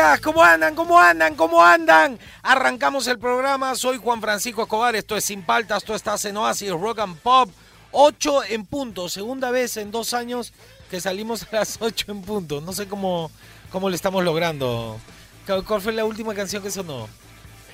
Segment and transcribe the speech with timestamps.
[0.00, 0.74] Días, ¿cómo andan?
[0.74, 1.34] ¿Cómo andan?
[1.34, 2.18] ¿Cómo andan?
[2.42, 6.70] Arrancamos el programa, soy Juan Francisco Escobar, esto es Sin Paltas, esto está en Oasis
[6.70, 7.50] Rock and Pop,
[7.92, 10.52] 8 en punto, segunda vez en dos años
[10.90, 13.30] que salimos a las 8 en punto, no sé cómo,
[13.70, 14.98] cómo lo estamos logrando.
[15.66, 17.08] ¿Cuál fue la última canción que sonó?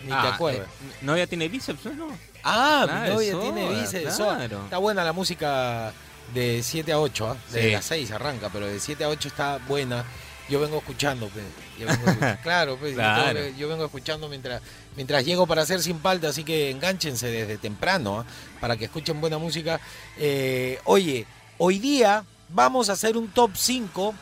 [0.02, 0.66] Ni te Ah, acuerdas.
[0.66, 2.08] eh, novia tiene bíceps, ¿no?
[2.42, 4.16] Ah, Ah, mi novia es tiene Soda, bíceps.
[4.16, 4.64] claro.
[4.64, 5.92] Está buena la música
[6.34, 7.36] de 7 a 8, ¿ah?
[7.52, 7.70] de Sí.
[7.70, 10.04] las 6 arranca, pero de 7 a 8 está buena.
[10.48, 11.40] Yo vengo escuchando, pe.
[11.78, 12.38] Yo vengo escuchando.
[12.42, 13.40] claro, pues, yo Claro.
[13.58, 14.62] yo vengo escuchando mientras,
[14.94, 18.26] mientras llego para hacer sin palta, así que enganchense desde temprano ¿ah?
[18.60, 19.80] para que escuchen buena música.
[20.18, 21.26] Eh, oye,
[21.58, 24.14] hoy día vamos a hacer un top 5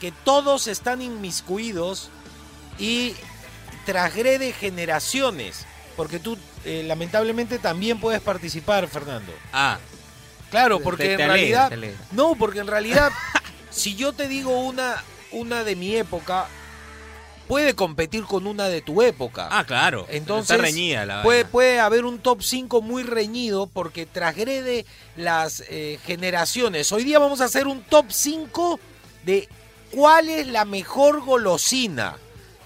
[0.00, 2.10] que todos están inmiscuidos
[2.78, 3.14] y
[3.86, 9.32] transgrede generaciones, porque tú eh, lamentablemente también puedes participar, Fernando.
[9.52, 9.78] Ah,
[10.50, 11.96] Claro, porque te en realidad alegra.
[12.10, 13.12] no, porque en realidad
[13.70, 14.96] si yo te digo una
[15.32, 16.46] una de mi época
[17.46, 19.48] puede competir con una de tu época.
[19.50, 20.06] ah, claro.
[20.08, 21.50] Entonces, Está reñida la puede, vaina.
[21.50, 26.92] puede haber un top 5 muy reñido porque transgrede las eh, generaciones.
[26.92, 28.78] Hoy día vamos a hacer un top 5
[29.24, 29.48] de
[29.90, 32.16] cuál es la mejor golosina.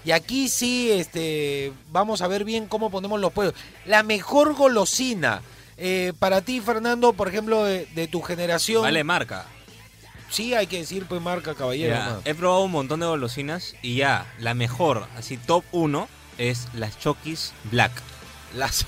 [0.03, 3.59] Y aquí sí este, vamos a ver bien cómo ponemos los puestos.
[3.87, 5.41] La mejor golosina.
[5.77, 8.83] Eh, para ti, Fernando, por ejemplo, de, de tu generación.
[8.83, 9.47] Vale marca.
[10.29, 11.93] Sí, hay que decir, pues marca, caballero.
[11.95, 16.67] Ya, he probado un montón de golosinas y ya, la mejor, así top 1, es
[16.73, 17.91] las Chokis Black.
[18.55, 18.85] Las,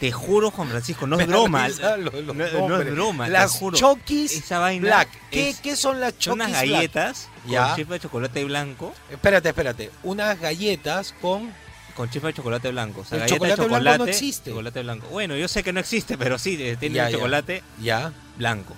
[0.00, 1.68] Te juro, Juan Francisco, no es broma.
[1.68, 1.80] los
[2.26, 2.40] no,
[2.80, 3.78] es broma, Las juro.
[3.78, 5.08] Chokis Esa vaina Black.
[5.30, 8.92] ¿Qué, es- qué son las Chokis unas galletas con chispa de chocolate blanco.
[9.10, 9.90] Espérate, espérate.
[10.02, 11.52] Unas galletas con.
[11.94, 13.02] Con chispa de chocolate blanco.
[13.02, 13.98] O sea, El de chocolate blanco chocolate.
[13.98, 14.50] no existe.
[14.50, 15.06] Chocolate blanco.
[15.08, 17.10] Bueno, yo sé que no existe, pero sí, eh, tiene ya.
[17.10, 18.12] chocolate Ya.
[18.38, 18.74] blanco.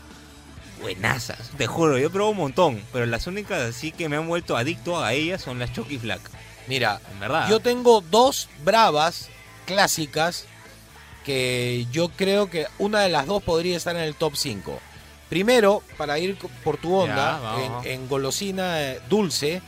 [0.84, 4.54] Buenazas, te juro, yo probado un montón, pero las únicas así que me han vuelto
[4.56, 6.20] adicto a ellas son las Chucky Black,
[6.68, 7.48] Mira, en verdad.
[7.48, 9.30] yo tengo dos bravas
[9.64, 10.44] clásicas
[11.24, 14.78] que yo creo que una de las dos podría estar en el top 5.
[15.30, 19.62] Primero, para ir por tu onda, Ya, en, en golosina eh, dulce,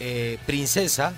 [0.00, 1.12] eh, princesa,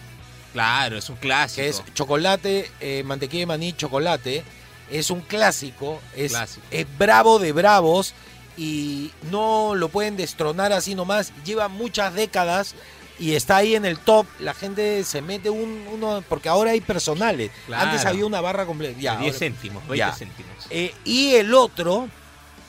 [0.52, 1.62] Claro, es un clásico.
[1.62, 4.42] que es chocolate, eh, mantequilla de maní, chocolate.
[4.90, 6.66] Es un clásico, es, Clásico.
[6.72, 8.12] es bravo de bravos
[8.60, 11.32] y no lo pueden destronar así nomás.
[11.46, 12.74] Lleva muchas décadas
[13.18, 14.26] y está ahí en el top.
[14.38, 17.50] La gente se mete un, uno, porque ahora hay personales.
[17.66, 17.84] Claro.
[17.90, 19.00] Antes había una barra completa.
[19.00, 20.12] Ya, 10 ahora- céntimos, 20 ya.
[20.12, 20.66] céntimos.
[20.68, 22.10] Eh, y el otro,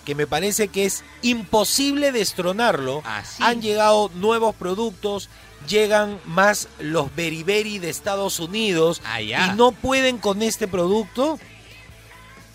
[0.06, 3.03] que me parece que es imposible destronarlo,
[3.40, 5.28] han llegado nuevos productos,
[5.68, 11.38] llegan más los beriberi de Estados Unidos Ah, y no pueden con este producto,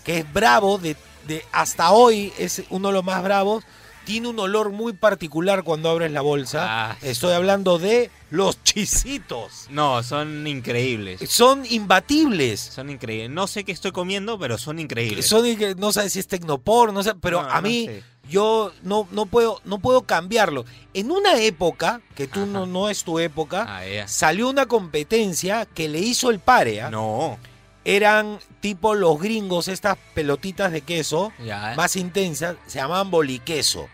[0.03, 0.95] que es bravo, de,
[1.27, 3.63] de hasta hoy es uno de los más bravos,
[4.05, 6.65] tiene un olor muy particular cuando abres la bolsa.
[6.91, 9.67] Ah, Estoy hablando de los chisitos.
[9.69, 11.19] No, son increíbles.
[11.29, 12.59] Son imbatibles.
[12.61, 13.29] Son increíbles.
[13.29, 15.27] No sé qué estoy comiendo, pero son increíbles.
[15.27, 15.43] Son,
[15.77, 18.03] no sé si es tecnopor, no sé, pero No, a no mí sé.
[18.29, 20.63] yo no, no puedo no puedo cambiarlo.
[20.93, 22.49] En una época que tú Ajá.
[22.49, 26.89] no, no es tu época, Ah, salió una competencia que le hizo el Parea.
[26.89, 27.37] No.
[27.87, 31.73] Eran tipo los gringos, estas pelotitas de queso Ya.
[31.77, 33.87] más intensas, se llamaban boliqueso.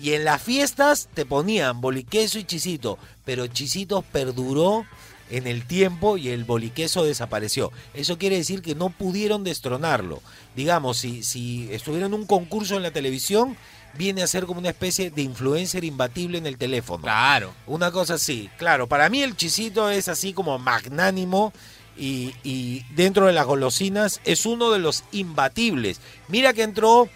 [0.00, 4.84] Y en las fiestas te ponían boliqueso y chisito, pero chisitos perduró
[5.30, 7.70] en el tiempo y el boliqueso desapareció.
[7.94, 10.20] Eso quiere decir que no pudieron destronarlo.
[10.56, 13.56] Digamos, si, si estuviera en un concurso en la televisión,
[13.94, 17.02] viene a ser como una especie de influencer imbatible en el teléfono.
[17.02, 17.52] Claro.
[17.68, 18.50] Una cosa así.
[18.58, 21.52] Claro, para mí el chisito es así como magnánimo
[21.98, 26.00] y, y dentro de las golosinas es uno de los imbatibles.
[26.28, 27.08] Mira que entró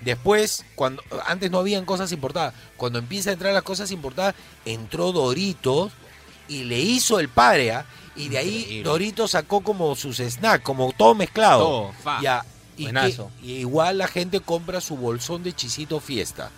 [0.00, 2.54] después, cuando antes no habían cosas importadas.
[2.76, 5.92] Cuando empieza a entrar las cosas importadas, entró Doritos
[6.48, 7.84] y le hizo el parea.
[8.16, 8.82] Y de ahí.
[8.84, 11.58] Doritos sacó como sus snacks, como todo mezclado.
[11.64, 12.20] Todo, fa.
[12.22, 12.44] Ya.
[12.76, 12.90] Y, que-
[13.42, 16.50] y igual la gente compra su bolsón de chisito fiesta.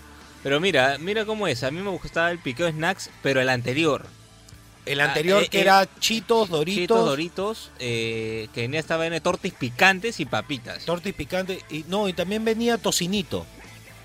[0.43, 1.63] Pero mira, mira cómo es.
[1.65, 4.07] A mí me gustaba el piqueo snacks, pero el anterior.
[4.87, 8.97] El Ah, anterior eh, que eh, era Chitos, Doritos, Chitos, Doritos, eh, que venía esta
[8.97, 10.85] vaina de tortis picantes y papitas.
[10.85, 13.47] tortis picante y no, y también venía tocinito.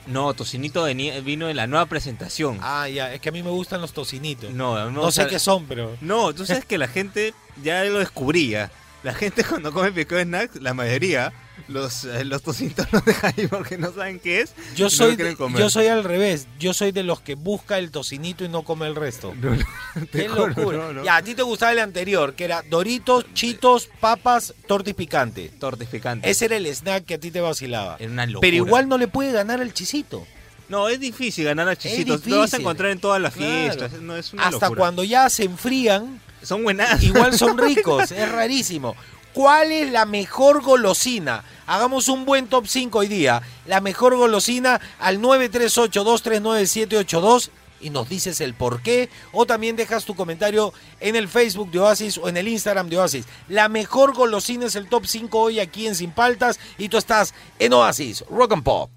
[0.07, 2.59] No, tocinito venía- vino en la nueva presentación.
[2.61, 4.51] Ah, ya, es que a mí me gustan los tocinitos.
[4.51, 5.97] no, No sé qué son, pero...
[6.01, 7.33] No, tú sabes que la gente
[7.63, 8.71] ya lo descubría.
[9.05, 11.31] La gente cuando come picado de snacks, la mayoría,
[11.67, 14.53] los, eh, los tocitos los dejan ahí porque no saben qué es.
[14.75, 16.47] Yo no soy, de- yo soy al revés.
[16.59, 19.33] Yo soy de los que busca el tocinito y no come el resto.
[19.39, 19.65] No, no,
[20.11, 21.03] te Qué juro, locura.
[21.03, 25.49] Ya, a ti te gustaba el anterior, que era Doritos, Chitos, papas, tortis picante.
[25.59, 26.29] Tortes picantes.
[26.31, 27.97] Ese era el snack que a ti te vacilaba.
[27.99, 28.41] Era una locura.
[28.41, 30.25] Pero igual no le puede ganar al chisito.
[30.67, 32.25] No, es difícil ganar a chisitos.
[32.25, 33.51] Lo vas a encontrar en todas las Claro.
[33.53, 34.01] fiestas.
[34.01, 34.79] No, es una Hasta locura.
[34.79, 37.03] cuando ya se enfrían, Son buenas.
[37.03, 38.11] igual son ricos.
[38.11, 38.95] es rarísimo.
[39.33, 41.43] ¿Cuál es la mejor golosina?
[41.67, 43.41] Hagamos un buen top 5 hoy día.
[43.65, 47.49] La mejor golosina al 938-239-782
[47.81, 49.09] y nos dices el por qué.
[49.33, 50.71] O también dejas tu comentario
[51.01, 53.25] en el Facebook de Oasis o en el Instagram de Oasis.
[53.49, 57.33] La mejor golosina es el top 5 hoy aquí en Sin Paltas y tú estás
[57.59, 58.89] en Oasis Rock and Pop.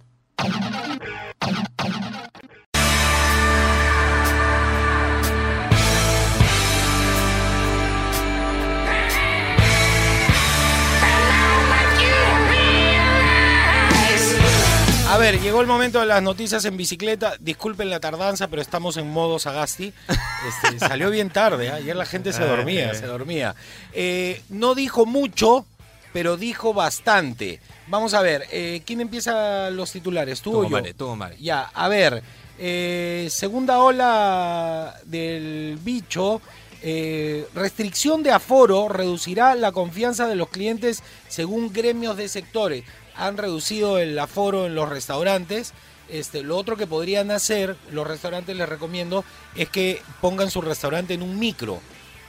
[15.33, 17.35] Ver, llegó el momento de las noticias en bicicleta.
[17.41, 19.93] Disculpen la tardanza, pero estamos en modo Sagasti.
[20.49, 21.71] Este, salió bien tarde, ¿eh?
[21.71, 23.55] ayer la gente se dormía, se dormía.
[23.93, 25.67] Eh, no dijo mucho,
[26.13, 27.61] pero dijo bastante.
[27.89, 30.41] Vamos a ver, eh, ¿quién empieza los titulares?
[30.41, 30.71] ¿Tú o yo?
[30.71, 31.37] mare, mare.
[31.39, 32.23] Ya, a ver,
[32.59, 36.41] eh, segunda ola del bicho.
[36.81, 42.85] eh, restricción de aforo reducirá la confianza de los clientes según gremios de sectores.
[43.19, 45.75] Han reducido el aforo en los restaurantes.
[46.09, 49.25] Este, lo otro que podrían hacer, los restaurantes les recomiendo,
[49.55, 51.81] es que pongan su restaurante en un micro.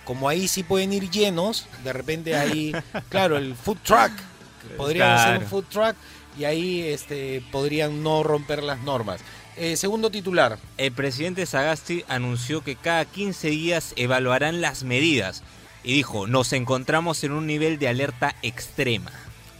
[0.03, 2.73] Como ahí sí pueden ir llenos, de repente ahí,
[3.09, 4.11] claro, el food truck,
[4.75, 5.95] podrían hacer un food truck
[6.37, 9.21] y ahí este, podrían no romper las normas.
[9.55, 15.43] Eh, segundo titular, El presidente Sagasti anunció que cada 15 días evaluarán las medidas
[15.83, 19.11] y dijo, nos encontramos en un nivel de alerta extrema.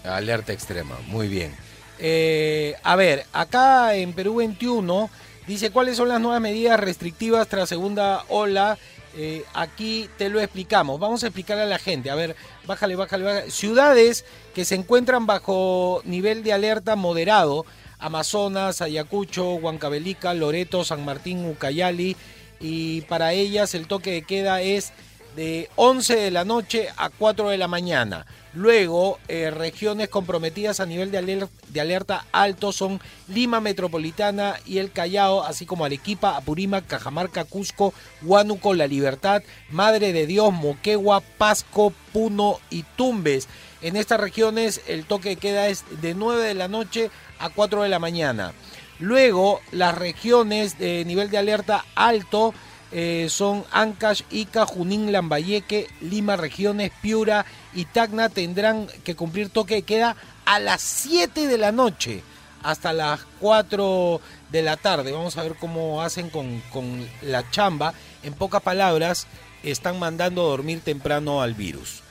[0.03, 1.55] Alerta extrema, muy bien.
[1.99, 5.09] Eh, a ver, acá en Perú 21
[5.47, 8.77] dice cuáles son las nuevas medidas restrictivas tras segunda ola.
[9.17, 10.99] Eh, aquí te lo explicamos.
[10.99, 12.09] Vamos a explicarle a la gente.
[12.09, 12.35] A ver,
[12.65, 13.51] bájale, bájale, bájale.
[13.51, 14.23] Ciudades
[14.53, 17.65] que se encuentran bajo nivel de alerta moderado.
[17.97, 22.15] Amazonas, Ayacucho, Huancavelica, Loreto, San Martín, Ucayali.
[22.61, 24.93] Y para ellas el toque de queda es
[25.35, 28.25] de 11 de la noche a 4 de la mañana.
[28.53, 34.79] Luego, eh, regiones comprometidas a nivel de aler- de alerta, alto son Lima Metropolitana y
[34.79, 37.93] el Callao, así como Arequipa, Apurímac, Cajamarca, Cusco,
[38.23, 43.47] Huánuco, La Libertad, Madre de Dios, Moquegua, Pasco, Puno y Tumbes.
[43.83, 47.83] En estas regiones el toque de queda es de 9 de la noche a 4
[47.83, 48.53] de la mañana.
[48.97, 52.53] Luego, las regiones de nivel de alerta alto
[52.91, 59.75] eh, son Ancash, Ica, Junín, Lambayeque, Lima, Regiones, Piura y Tacna tendrán que cumplir toque
[59.75, 62.23] de queda a las 7 de la noche
[62.63, 64.19] hasta las 4
[64.51, 65.11] de la tarde.
[65.11, 67.93] Vamos a ver cómo hacen con, con la chamba.
[68.23, 69.27] En pocas palabras,
[69.63, 72.01] están mandando a dormir temprano al virus.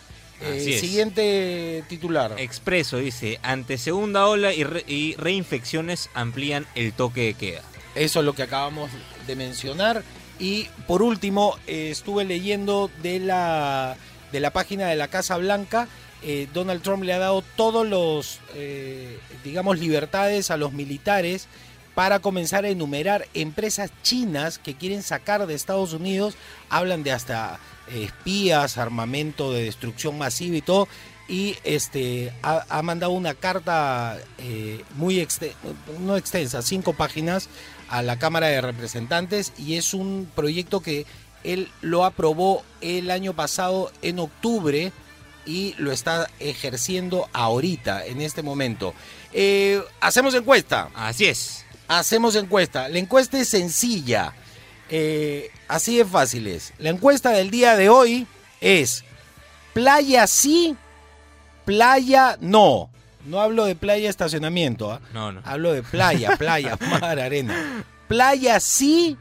[0.40, 0.78] Eh.
[0.80, 2.34] Siguiente titular.
[2.38, 7.62] Expreso dice, ante segunda ola y, re- y reinfecciones amplían el toque de queda.
[7.96, 8.90] Eso es lo que acabamos
[9.26, 10.04] de mencionar.
[10.38, 13.96] Y por último, eh, estuve leyendo de la,
[14.32, 15.88] de la página de la Casa Blanca.
[16.22, 21.46] eh, Donald Trump le ha dado todos los, eh, digamos, libertades a los militares
[21.94, 26.34] para comenzar a enumerar empresas chinas que quieren sacar de Estados Unidos.
[26.70, 27.58] Hablan de hasta
[27.90, 30.88] eh, espías, armamento de destrucción masiva y todo.
[31.28, 34.16] Y este ha, mandado una carta
[34.96, 35.52] muy exte-
[36.00, 37.50] no extensa, cinco páginas,
[37.90, 41.04] a la Cámara de Representantes y es un proyecto que
[41.44, 44.92] él lo aprobó el año pasado en octubre
[45.46, 48.94] y lo está ejerciendo ahorita, en este momento.
[49.32, 50.90] Eh, hacemos encuesta.
[50.94, 51.64] Así es.
[51.88, 52.88] Hacemos encuesta.
[52.88, 54.34] La encuesta es sencilla.
[54.90, 56.72] Eh, así de fácil es.
[56.78, 58.26] La encuesta del día de hoy
[58.60, 59.04] es
[59.72, 60.76] playa sí,
[61.64, 62.90] playa no.
[63.24, 65.00] No hablo de playa estacionamiento, ¿ah?
[65.12, 65.42] No, no.
[65.44, 67.84] hablo de playa, playa, mar, arena.
[68.06, 69.16] Playa sí,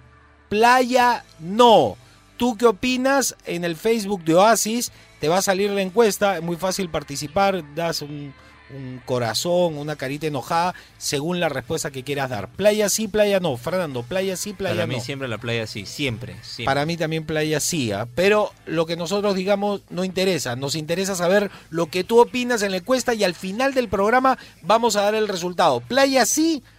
[0.50, 1.98] playa no.
[2.38, 3.36] ¿Tú qué opinas?
[3.46, 7.64] En el Facebook de Oasis te va a salir la encuesta, es muy fácil participar,
[7.74, 8.34] das un,
[8.70, 12.50] un corazón, una carita enojada, según la respuesta que quieras dar.
[12.50, 13.58] Playa sí, playa no.
[13.58, 14.94] Fernando, playa sí, playa Para no.
[14.94, 16.36] mí siempre la playa sí, siempre.
[16.44, 16.66] siempre.
[16.66, 18.08] Para mí también playa sí, ¿ah?
[18.16, 20.56] pero lo que nosotros digamos no interesa.
[20.56, 24.38] Nos interesa saber lo que tú opinas en la encuesta y al final del programa
[24.62, 25.80] vamos a dar el resultado.
[25.80, 26.77] Playa sí, Playa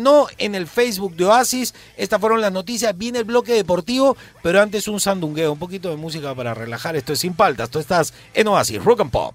[0.00, 1.74] No en el Facebook de Oasis.
[1.96, 2.96] Estas fueron las noticias.
[2.96, 6.96] Viene el bloque deportivo, pero antes un sandungueo, un poquito de música para relajar.
[6.96, 7.70] Esto es sin paltas.
[7.70, 9.34] Tú estás en Oasis, Rock and Pop.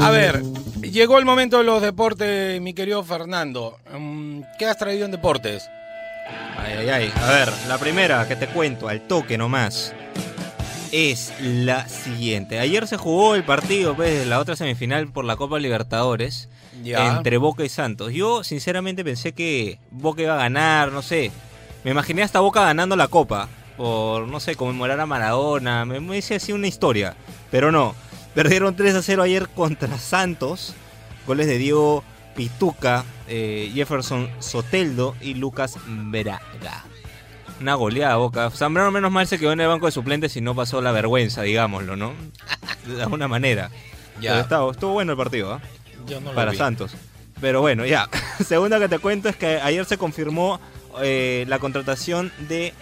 [0.00, 0.42] A ver,
[0.80, 3.78] llegó el momento de los deportes, mi querido Fernando.
[3.92, 5.68] Mm, ¿Qué has traído en deportes?
[6.56, 7.12] Ay, ay, ay.
[7.16, 9.94] A ver, la primera que te cuento, al toque nomás,
[10.92, 12.58] es la siguiente.
[12.58, 16.48] Ayer se jugó el partido, pues, la otra semifinal por la Copa Libertadores
[16.82, 17.16] Ya.
[17.16, 18.12] entre Boca y Santos.
[18.12, 21.30] Yo, sinceramente, pensé que Boca iba a ganar, no sé.
[21.84, 25.84] Me imaginé hasta Boca ganando la Copa por, no sé, conmemorar a Maradona.
[25.84, 27.14] Me, me hice así una historia,
[27.50, 27.94] pero no.
[28.34, 30.74] Perdieron 3 a 0 ayer contra Santos.
[31.26, 32.02] Goles de Diego
[32.34, 36.84] Pituca, eh, Jefferson Soteldo y Lucas Veraga.
[37.60, 38.50] Una goleada Boca.
[38.50, 41.42] Zambrano menos mal se quedó en el banco de suplentes y no pasó la vergüenza,
[41.42, 42.14] digámoslo, ¿no?
[42.86, 43.70] De alguna manera.
[44.20, 44.46] Ya.
[44.48, 45.60] Pero estuvo bueno el partido, ¿ah?
[46.22, 46.56] No Para vi.
[46.56, 46.92] Santos.
[47.40, 48.08] Pero bueno, ya.
[48.44, 50.60] Segunda que te cuento es que ayer se confirmó
[51.02, 52.74] eh, la contratación de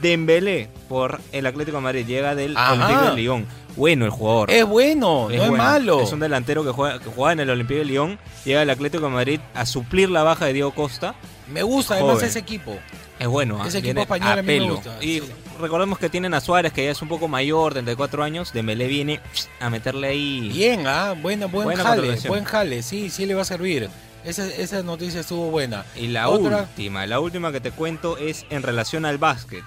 [0.00, 2.06] Dembélé por el Atlético de Madrid.
[2.06, 2.56] Llega del.
[2.56, 3.46] Olympique de Lyon.
[3.76, 4.50] Bueno el jugador.
[4.50, 6.00] Es bueno, no es malo.
[6.00, 8.18] Es un delantero que juega, que juega en el Olympique de Lyon.
[8.44, 11.14] Llega al Atlético de Madrid a suplir la baja de Diego Costa.
[11.52, 12.76] Me gusta además ese equipo.
[13.18, 13.66] Es bueno, ¿ah?
[13.66, 15.32] Ese equipo español a mí me gusta, Y sí.
[15.60, 18.52] recordemos que tienen a Suárez, que ya es un poco mayor, 34 años.
[18.52, 19.20] Dembélé viene
[19.58, 20.50] a meterle ahí.
[20.52, 23.88] Bien, ah, buena, buen Buena jale, buen jale, sí, sí le va a servir.
[24.24, 25.84] Esa, esa noticia estuvo buena.
[25.96, 29.62] Y la Otra- última, la última que te cuento es en relación al básquet.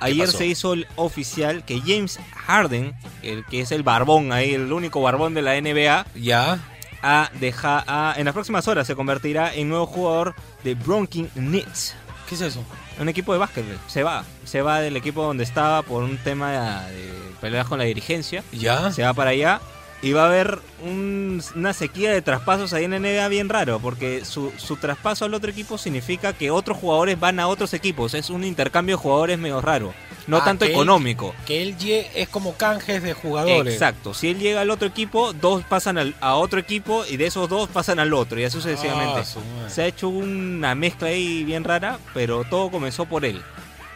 [0.00, 0.38] Ayer pasó?
[0.38, 5.02] se hizo el oficial que James Harden, el que es el barbón ahí, el único
[5.02, 6.58] barbón de la NBA, Ya,
[7.02, 11.94] a deja, a- en las próximas horas se convertirá en nuevo jugador de Bronkin Knicks.
[12.28, 12.64] ¿qué es eso?
[12.98, 13.64] Un equipo de básquet.
[13.88, 14.24] Se va.
[14.44, 18.42] Se va del equipo donde estaba por un tema de peleas con la dirigencia.
[18.52, 19.60] Ya, Se va para allá.
[20.02, 24.24] Y va a haber un- una sequía de traspasos ahí en NBA bien raro, porque
[24.24, 28.14] su, su traspaso al otro equipo significa que otros jugadores van a otros equipos.
[28.14, 29.92] Es un intercambio de jugadores medio raro.
[30.26, 31.34] No Ah, tanto que él- económico.
[31.46, 31.76] que él
[32.14, 33.74] es como canjes de jugadores.
[33.74, 34.14] Exacto.
[34.14, 37.48] Si él llega al otro equipo, dos pasan al- a otro equipo y de esos
[37.50, 39.20] dos pasan al otro y así sucesivamente.
[39.20, 39.68] Ah.
[39.68, 43.42] Se ha hecho una mezcla ahí bien rara, pero todo comenzó por él.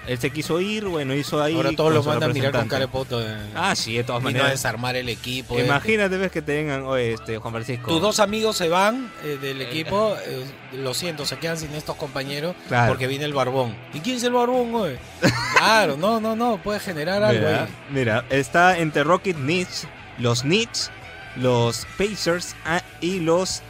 [0.07, 1.55] Él se quiso ir, bueno, hizo ahí.
[1.57, 3.21] Ahora todos con lo su mandan a mirar con carepoto.
[3.21, 3.35] De...
[3.55, 4.51] Ah, sí, de todas Vino a maneras.
[4.53, 5.59] desarmar el equipo.
[5.59, 5.65] eh.
[5.65, 7.91] Imagínate, ves que te vengan, oye, este, Juan Francisco.
[7.91, 10.45] Tus dos amigos se van eh, del equipo, eh,
[10.75, 12.89] lo siento, se quedan sin estos compañeros Claro.
[12.93, 13.75] porque viene el barbón.
[13.95, 14.97] ¿Y quién es el barbón, güey?
[15.59, 17.69] claro, no, no, no, puede generar algo Mira, ahí.
[17.91, 19.87] mira, está entre Rocket Knicks,
[20.19, 20.91] los Knicks,
[21.37, 23.63] los Pacers ah, y los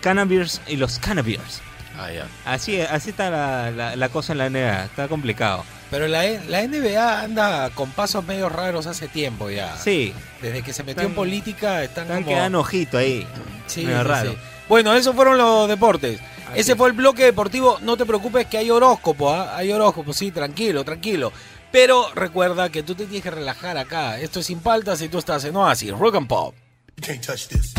[0.00, 1.38] Cannabis y los Cannabis.
[1.96, 2.08] Ah.
[2.44, 5.64] Así, así está la, la- la cosa en la NBA, está complicado.
[5.90, 9.76] Pero la, la NBA anda con pasos medio raros hace tiempo ya.
[9.76, 12.34] Sí, Desde que se metió Están- en política están, están como...
[12.36, 13.26] quedando ojito ahí.
[13.66, 14.30] Sí, medio sí, raro.
[14.32, 14.38] sí.
[14.68, 16.18] Bueno, esos fueron los deportes.
[16.50, 16.78] Así Ese es.
[16.78, 17.78] fue el bloque deportivo.
[17.82, 19.56] No te preocupes que hay horóscopo, ¿ah?
[19.56, 21.32] Hay horóscopo, sí, tranquilo, tranquilo.
[21.70, 24.18] Pero recuerda que tú te tienes que relajar acá.
[24.18, 26.54] Esto es sin paltas y tú estás en Oasis, Rock and Pop.
[26.96, 27.74] You can't touch this.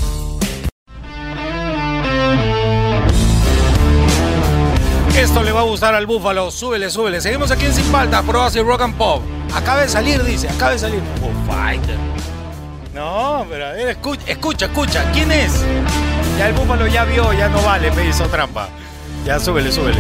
[5.17, 6.51] Esto le va a gustar al búfalo.
[6.51, 7.21] Súbele, súbele.
[7.21, 9.21] Seguimos aquí en Sin Paltas, por Oasis Rock and Pop.
[9.53, 11.01] Acaba de salir, dice, acaba de salir.
[12.93, 15.11] No, pero escucha, escucha, escucha.
[15.11, 15.63] ¿Quién es?
[16.37, 18.69] Ya el búfalo ya vio, ya no vale, me hizo trampa.
[19.25, 19.99] Ya súbele, súbele.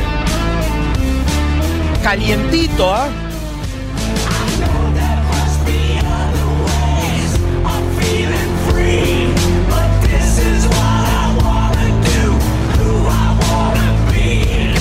[2.03, 3.07] Calientito, ¿ah?
[3.07, 3.24] ¿Qué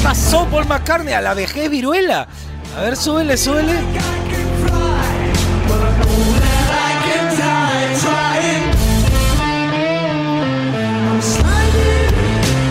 [0.05, 1.15] pasó, Paul McCartney?
[1.15, 2.29] A la vejez viruela.
[2.77, 3.73] A ver, súbele, súbele.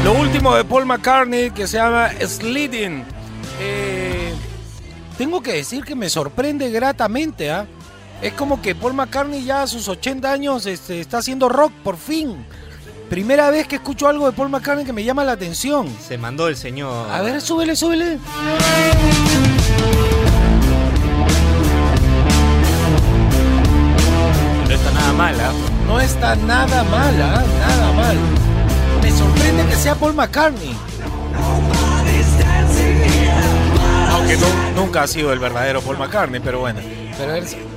[0.04, 3.04] Lo último de Paul McCartney que se llama Sliding.
[3.60, 4.34] Eh,
[5.18, 7.66] tengo que decir que me sorprende gratamente, ¿ah?
[8.22, 11.98] Es como que Paul McCartney ya a sus 80 años este, está haciendo rock por
[11.98, 12.46] fin.
[13.14, 15.88] Primera vez que escucho algo de Paul McCartney que me llama la atención.
[16.02, 17.12] Se mandó el señor.
[17.12, 18.18] A ver, súbele, súbele.
[24.68, 25.52] No está nada mala.
[25.88, 27.44] No está nada mal, ¿ah?
[27.60, 28.18] nada mal.
[29.02, 30.76] Me sorprende que sea Paul McCartney.
[34.12, 36.80] Aunque nu- nunca ha sido el verdadero Paul McCartney, pero bueno.
[37.18, 37.34] Pero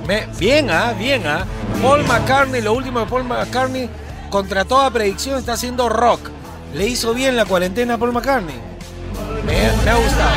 [0.07, 0.93] me- bien, ¿ah?
[0.97, 1.45] Bien, ¿ah?
[1.81, 3.89] Paul McCartney, lo último de Paul McCartney,
[4.29, 6.29] contra toda predicción está haciendo rock.
[6.73, 8.55] Le hizo bien la cuarentena a Paul McCartney.
[9.45, 10.35] Me, ha gustado.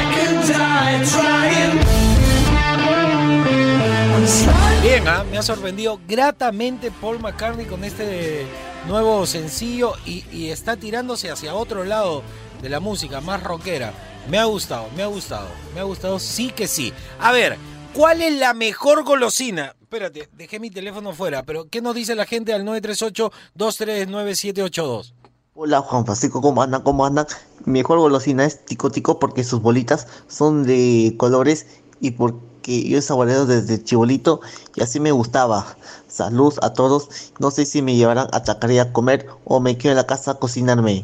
[4.83, 5.25] Bien, ¿ah?
[5.31, 8.47] me ha sorprendido gratamente Paul McCartney con este
[8.87, 12.23] nuevo sencillo y está tirándose hacia otro lado
[12.63, 13.93] de la música, más rockera.
[14.29, 16.93] Me ha gustado, me ha gustado, me ha gustado, sí que sí.
[17.19, 17.57] A ver,
[17.95, 19.75] ¿cuál es la mejor golosina?
[19.93, 25.15] Espérate, dejé mi teléfono fuera, pero ¿qué nos dice la gente al 938-239-782?
[25.57, 26.83] Hola Juan Francisco, ¿cómo andan?
[26.83, 27.27] ¿Cómo andan?
[27.65, 31.67] Mi mejor golosina es Tico Tico porque sus bolitas son de colores
[32.01, 34.41] y porque yo he saboreado desde chibolito
[34.77, 35.77] y así me gustaba.
[36.07, 37.33] Salud a todos.
[37.41, 40.31] No sé si me llevarán a Chacaré a comer o me quedo en la casa
[40.31, 41.03] a cocinarme.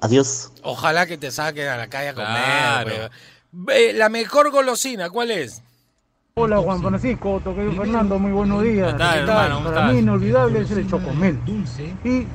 [0.00, 0.52] Adiós.
[0.62, 2.28] Ojalá que te saquen a la calle a comer.
[2.28, 3.10] Claro.
[3.74, 5.60] Eh, La mejor golosina, ¿cuál es?
[6.34, 8.92] Hola Juan Francisco, Tocayo Fernando, muy buenos días.
[8.92, 9.56] ¿Qué tal, hermano?
[9.56, 11.38] ¿Cómo Para mí inolvidable es el chocomel
[12.04, 12.26] y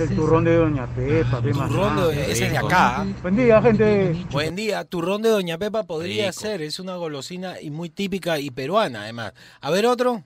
[0.00, 1.42] el turrón de Doña Pepa.
[1.42, 1.68] ¿qué más?
[1.68, 3.02] Turrón de- ese es de acá.
[3.02, 3.06] ¿ah?
[3.20, 4.24] Buen día, gente.
[4.32, 6.40] Buen día, turrón de Doña Pepa podría Rico.
[6.40, 9.34] ser, es una golosina y muy típica y peruana además.
[9.60, 10.22] A ver otro.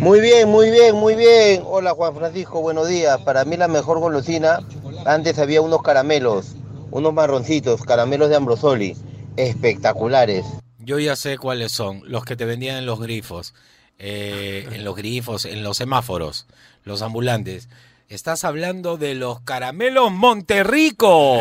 [0.00, 1.62] Muy bien, muy bien, muy bien.
[1.66, 3.18] Hola Juan Francisco, buenos días.
[3.20, 4.60] Para mí la mejor golosina,
[5.04, 6.56] antes había unos caramelos,
[6.90, 8.96] unos marroncitos, caramelos de Ambrosoli,
[9.36, 10.46] espectaculares.
[10.84, 13.54] Yo ya sé cuáles son, los que te vendían en los grifos,
[13.98, 16.46] eh, en los grifos, en los semáforos,
[16.84, 17.70] los ambulantes.
[18.08, 21.38] Estás hablando de los caramelos Monterrico.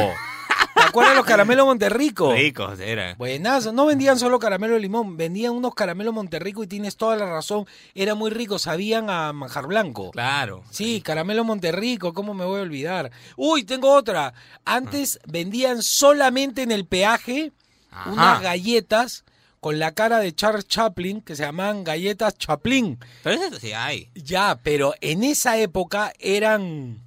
[0.76, 2.32] ¿Te acuerdas de los caramelos Monterrico?
[2.34, 3.16] Ricos, era.
[3.16, 7.26] Buenazo, no vendían solo caramelo de limón, vendían unos caramelos Monterrico y tienes toda la
[7.26, 10.12] razón, era muy rico, sabían a manjar blanco.
[10.12, 10.64] Claro.
[10.72, 13.12] Sí, caramelo Monterrico, ¿cómo me voy a olvidar?
[13.36, 14.34] Uy, tengo otra.
[14.64, 17.52] Antes vendían solamente en el peaje
[17.92, 18.10] Ajá.
[18.10, 19.26] unas galletas
[19.64, 23.00] con la cara de Charles Chaplin que se llamaban galletas Chaplin.
[23.24, 24.10] Pero eso sí hay.
[24.14, 27.02] Ya, pero en esa época eran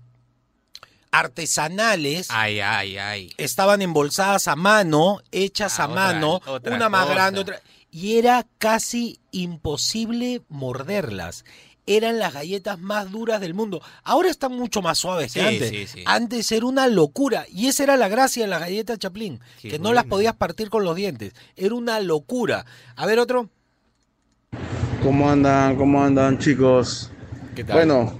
[1.10, 2.28] artesanales.
[2.30, 3.30] Ay, ay, ay.
[3.36, 7.14] Estaban embolsadas a mano, hechas Ah, a otra- mano, otra una más cosa.
[7.14, 7.60] grande, otra.
[7.90, 11.44] Y era casi imposible morderlas.
[11.86, 13.80] Eran las galletas más duras del mundo.
[14.02, 15.70] Ahora están mucho más suaves que Sí, antes.
[15.70, 16.02] sí, sí.
[16.04, 17.46] Antes era una locura.
[17.48, 19.38] Y esa era la gracia de las galletas Chaplin.
[19.62, 21.32] Qué que no las podías partir con los dientes.
[21.54, 22.66] Era una locura.
[22.96, 23.48] A ver otro.
[25.02, 25.76] ¿Cómo andan?
[25.76, 27.10] ¿Cómo andan chicos?
[27.54, 27.76] ¿Qué tal?
[27.76, 28.18] Bueno,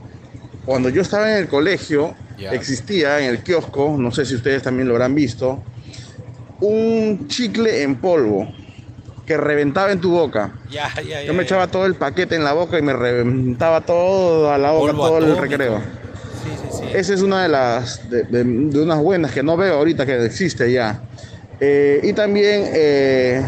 [0.65, 2.53] cuando yo estaba en el colegio, Ya.
[2.53, 5.63] existía en el kiosco, no sé si ustedes también lo habrán visto,
[6.61, 8.49] un chicle en polvo
[9.27, 10.53] que reventaba en tu boca.
[10.71, 13.81] ya, ya, ya, Yo me echaba todo el paquete en la boca y me reventaba
[13.81, 15.79] todo a la boca, Polvo todo el recreo.
[16.45, 16.85] Sí, sí, sí.
[16.95, 20.25] Esa es una de las, de, de- de unas buenas que no veo ahorita que
[20.25, 21.01] existe ya.
[21.59, 23.43] Eh, y también eh,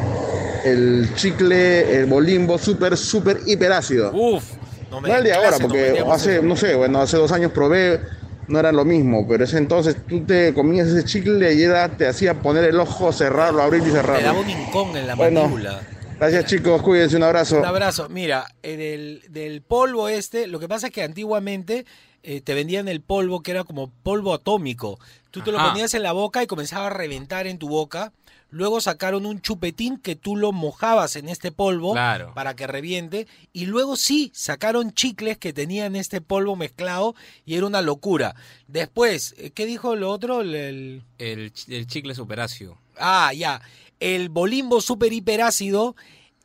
[0.65, 4.11] el chicle, el bolimbo súper, súper hiperácido.
[4.13, 4.43] Uf.
[4.91, 8.01] No me No el de ahora, porque hace, no sé, bueno, hace dos años probé,
[8.49, 12.07] no era lo mismo, pero ese entonces tú te comías ese chicle y era, te
[12.07, 14.41] hacía poner el ojo, cerrarlo, abrir y Te daba cerrarlo.
[14.41, 15.41] un incón en la Bueno.
[15.43, 15.81] mandíbula.
[16.19, 17.59] Gracias chicos, cuídense, un abrazo.
[17.59, 18.09] Un abrazo.
[18.09, 21.87] Mira, del, del polvo este, lo que pasa es que antiguamente
[22.25, 24.99] eh, te vendían el polvo que era como polvo atómico.
[25.31, 28.13] Tú te lo ponías en la boca y comenzaba a reventar en tu boca.
[28.51, 32.33] Luego sacaron un chupetín que tú lo mojabas en este polvo Claro.
[32.35, 33.27] para que reviente.
[33.53, 38.35] Y luego sí, sacaron chicles que tenían este polvo mezclado y era una locura.
[38.67, 40.41] Después, eh, ¿qué dijo lo otro?
[40.41, 42.79] El- el, El, ch- el chicle superácido.
[42.99, 43.61] Ah, ya.
[44.01, 45.95] El bolimbo super hiperácido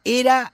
[0.04, 0.52] era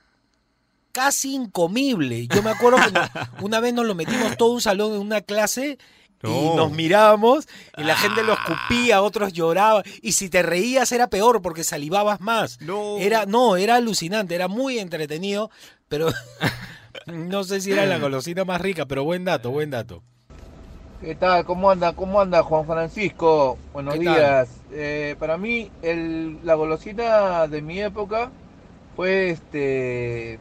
[0.91, 2.27] casi incomible.
[2.27, 2.93] Yo me acuerdo que
[3.43, 5.77] una vez nos lo metimos todo un salón en una clase
[6.23, 6.55] y No.
[6.55, 11.41] nos mirábamos y la gente lo escupía, otros lloraban y si te reías era peor
[11.41, 12.59] porque salivabas más.
[12.61, 12.97] No.
[12.97, 15.49] Era no, era alucinante, era muy entretenido,
[15.87, 16.09] pero
[17.07, 20.01] no sé si era la golosina más rica, pero buen dato, buen dato.
[21.01, 21.45] ¿Qué tal?
[21.45, 21.93] ¿Cómo anda?
[21.93, 23.57] ¿Cómo anda Juan Francisco?
[23.71, 24.49] Buenos días.
[24.73, 28.29] Eh, para mí el- la golosina de mi época
[28.97, 30.39] fue este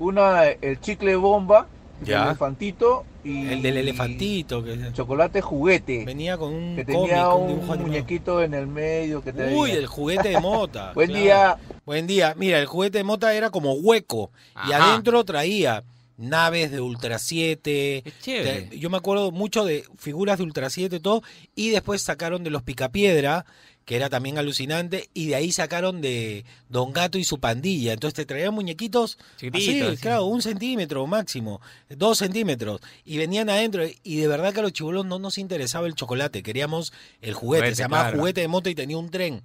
[0.00, 1.68] una el chicle bomba,
[2.04, 7.70] el elefantito y El del elefantito que chocolate juguete venía con un que cómic, un
[7.70, 10.92] un muñequito en el medio que te Uy, el juguete de mota.
[10.94, 11.24] Buen claro.
[11.24, 11.58] día.
[11.84, 12.34] Buen día.
[12.36, 14.30] Mira, el juguete de mota era como hueco
[14.68, 15.82] y adentro traía
[16.16, 18.02] naves de Ultra 7.
[18.04, 18.62] Qué chévere.
[18.62, 21.22] Te- Yo me acuerdo mucho de figuras de Ultra 7 y todo.
[21.54, 23.44] Y después sacaron de los Picapiedra,
[23.84, 25.08] que era también alucinante.
[25.14, 27.92] Y de ahí sacaron de Don Gato y su pandilla.
[27.92, 30.02] Entonces te traían muñequitos Chiquititos, así, sí.
[30.02, 32.80] claro, un centímetro máximo, dos centímetros.
[33.04, 33.84] Y venían adentro.
[34.02, 36.42] Y de verdad que a los chibolos no nos interesaba el chocolate.
[36.42, 37.60] Queríamos el juguete.
[37.62, 38.18] Juguete, Se llamaba claro.
[38.18, 39.42] juguete de moto y tenía un tren.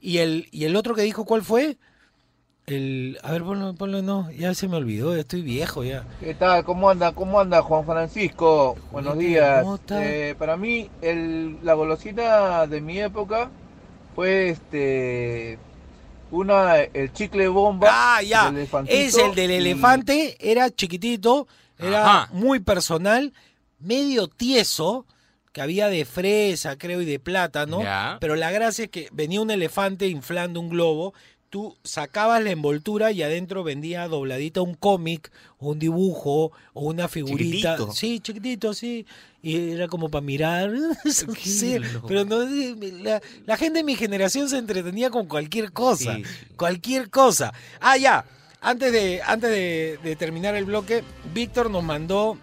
[0.00, 1.76] Y el, y el otro que dijo, ¿cuál fue?
[2.66, 6.06] El, a ver, ponlo, ponlo, no, ya se me olvidó, ya estoy viejo ya.
[6.20, 6.64] ¿Qué tal?
[6.64, 7.12] ¿Cómo anda?
[7.12, 8.76] ¿Cómo anda Juan Francisco?
[8.90, 9.62] Buenos días.
[9.62, 10.02] mota.
[10.02, 13.50] Eh, para mí el- la golosina de mi época
[14.14, 15.58] fue este
[16.30, 17.88] una, el chicle bomba.
[17.90, 18.50] Ah, ya.
[18.88, 21.46] Es el del y- elefante, era chiquitito,
[21.78, 22.32] era Ajá.
[22.32, 23.34] muy personal,
[23.78, 25.04] medio tieso,
[25.52, 27.82] que había de fresa, creo, y de plátano.
[27.82, 28.16] Ya.
[28.20, 31.12] Pero la gracia es que venía un elefante inflando un globo,
[31.54, 37.76] tú sacabas la envoltura y adentro vendía dobladita un cómic, un dibujo, o una figurita.
[37.76, 37.92] Chiquitito.
[37.92, 39.06] Sí, chiquitito, sí.
[39.40, 40.72] Y era como para mirar.
[41.38, 41.76] Sí,
[42.08, 42.40] pero no,
[43.04, 46.16] la, la gente de mi generación se entretenía con cualquier cosa.
[46.16, 46.46] Sí, sí.
[46.56, 47.54] Cualquier cosa.
[47.78, 48.24] Ah, ya.
[48.60, 52.36] Antes de, antes de, de terminar el bloque, Víctor nos mandó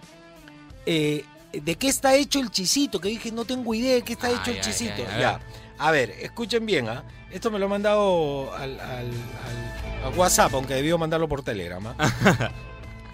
[0.85, 3.01] eh, de qué está hecho el chisito.
[3.01, 5.03] Que dije, no tengo idea de qué está hecho el chisito.
[5.19, 5.41] Ya.
[5.87, 6.11] A ver.
[6.11, 7.03] Escuchen bien, ¿ah?
[7.31, 11.85] Esto me lo ha mandado al, al- al- a WhatsApp, aunque debió mandarlo por Telegram.
[11.87, 12.51] ¿ah?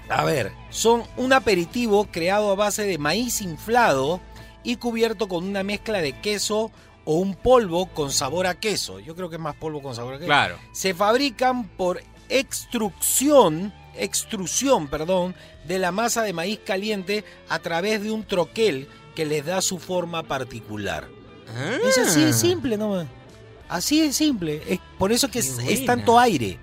[0.09, 4.21] A ver, son un aperitivo creado a base de maíz inflado
[4.63, 6.71] y cubierto con una mezcla de queso
[7.03, 9.01] o un polvo con sabor a queso.
[9.01, 10.27] Yo creo que es más polvo con sabor a queso.
[10.27, 10.57] Claro.
[10.71, 18.11] Se fabrican por extrusión, extrusión, perdón, de la masa de maíz caliente a través de
[18.11, 21.07] un troquel que les da su forma particular.
[21.85, 23.07] Es así de simple nomás.
[23.69, 24.61] Así de simple.
[24.67, 26.59] Es, por eso que es, tanto aire.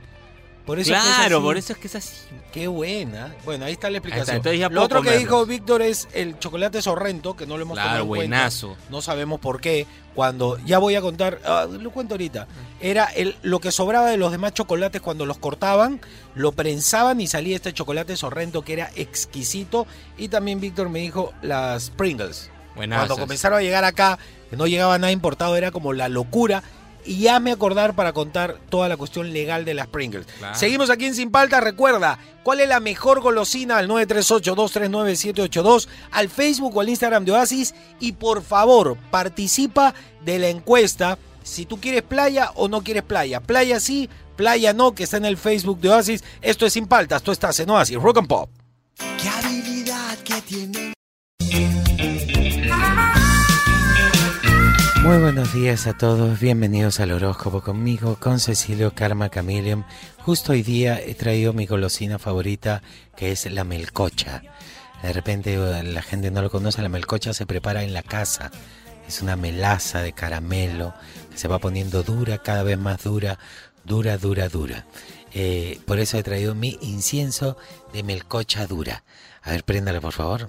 [0.64, 2.14] Por eso es Claro, por eso es que es así.
[2.50, 3.34] Qué buena.
[3.44, 4.42] Bueno, ahí está la explicación.
[4.42, 7.90] ya Lo otro que dijo Víctor es el chocolate sorrento, que no lo hemos tomado
[7.90, 8.36] Claro, cuenta.
[8.36, 8.76] buenazo.
[8.88, 9.86] No sabemos por qué.
[10.14, 12.46] Cuando, ya voy a contar, ah, lo cuento ahorita.
[12.80, 16.00] Era el, lo que sobraba de los demás chocolates cuando los cortaban,
[16.34, 19.86] lo prensaban y salía este chocolate sorrento que era exquisito.
[20.16, 22.50] Y también Víctor me dijo las Pringles.
[22.74, 24.18] Cuando comenzaron a llegar acá,
[24.50, 26.62] que no llegaba nada importado, era como la locura.
[27.06, 30.24] Y ya me acordar para contar toda la cuestión legal de las Pringles.
[30.38, 30.54] Claro.
[30.54, 31.60] Seguimos aquí en Sin Palta.
[31.60, 33.76] Recuerda, ¿cuál es la mejor golosina?
[33.76, 37.74] Al 938-239-782, al Facebook o al Instagram de Oasis.
[38.00, 39.92] Y por favor, participa
[40.24, 41.18] de la encuesta.
[41.42, 43.40] Si tú quieres playa o no quieres playa.
[43.40, 46.24] Playa sí, playa no, que está en el Facebook de Oasis.
[46.40, 47.22] Esto es Sin Paltas.
[47.22, 47.98] Tú estás en Oasis.
[47.98, 48.48] Rock and Pop.
[49.20, 50.94] Qué habilidad que tiene.
[55.04, 59.84] Muy buenos días a todos, bienvenidos al horóscopo conmigo, con Cecilio Karma Chameleon.
[60.20, 62.80] Justo hoy día he traído mi golosina favorita,
[63.14, 64.42] que es la melcocha.
[65.02, 68.50] De repente la gente no lo conoce, la melcocha se prepara en la casa.
[69.06, 70.94] Es una melaza de caramelo
[71.30, 73.38] que se va poniendo dura, cada vez más dura,
[73.84, 74.86] dura, dura, dura.
[75.34, 77.58] Eh, por eso he traído mi incienso
[77.92, 79.04] de melcocha dura.
[79.42, 80.48] A ver, préndalo por favor.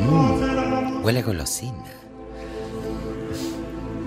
[0.00, 0.45] Mm,
[1.06, 1.84] huele golosina.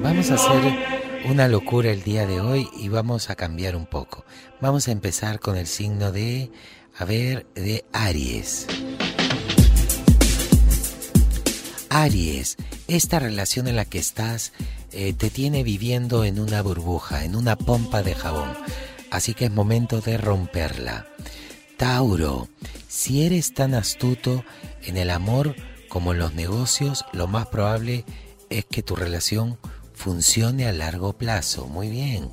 [0.04, 4.26] Vamos a hacer una locura el día de hoy y vamos a cambiar un poco.
[4.60, 6.52] Vamos a empezar con el signo de,
[6.98, 8.68] a ver, de Aries.
[11.90, 12.58] Aries,
[12.90, 14.52] esta relación en la que estás
[14.92, 18.52] eh, te tiene viviendo en una burbuja, en una pompa de jabón.
[19.10, 21.08] Así que es momento de romperla.
[21.78, 22.50] Tauro,
[22.90, 24.44] si eres tan astuto
[24.84, 25.56] en el amor
[25.89, 28.06] como en los negocios, lo más probable
[28.49, 29.58] es que tu relación
[29.93, 31.65] funcione a largo plazo.
[31.67, 32.32] Muy bien.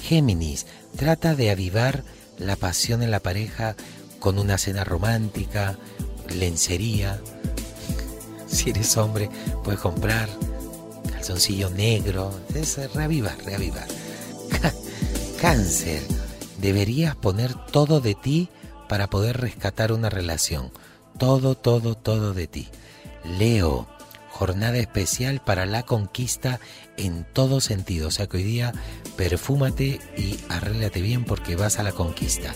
[0.00, 0.66] Géminis,
[0.96, 2.04] trata de avivar
[2.38, 3.74] la pasión en la pareja
[4.20, 5.78] con una cena romántica,
[6.28, 7.20] lencería.
[8.46, 9.30] Si eres hombre,
[9.64, 10.28] puedes comprar
[11.10, 12.30] calzoncillo negro.
[12.54, 13.86] Es reavivar, reavivar.
[15.40, 16.02] Cáncer,
[16.58, 18.48] deberías poner todo de ti
[18.88, 20.70] para poder rescatar una relación.
[21.18, 22.68] Todo, todo, todo de ti.
[23.36, 23.86] Leo,
[24.30, 26.60] jornada especial para la conquista
[26.96, 28.08] en todo sentido.
[28.08, 28.72] O sea que hoy día
[29.16, 32.54] perfúmate y arréglate bien porque vas a la conquista.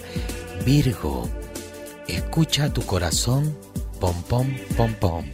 [0.64, 1.28] Virgo,
[2.08, 3.56] escucha tu corazón,
[4.00, 5.24] pom pom pom pom.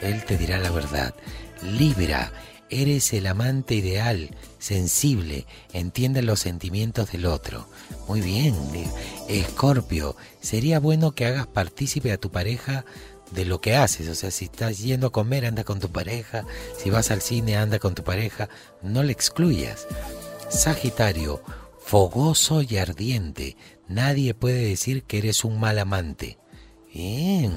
[0.00, 1.14] Él te dirá la verdad.
[1.62, 2.32] Libra,
[2.68, 7.68] eres el amante ideal, sensible, entiende los sentimientos del otro.
[8.08, 8.54] Muy bien.
[9.28, 12.84] Escorpio, sería bueno que hagas partícipe a tu pareja
[13.30, 14.08] de lo que haces.
[14.08, 16.44] O sea, si estás yendo a comer, anda con tu pareja.
[16.76, 18.48] Si vas al cine, anda con tu pareja.
[18.82, 19.86] No le excluyas.
[20.48, 21.42] Sagitario,
[21.78, 23.56] fogoso y ardiente.
[23.88, 26.38] Nadie puede decir que eres un mal amante.
[26.94, 27.50] ¿eh?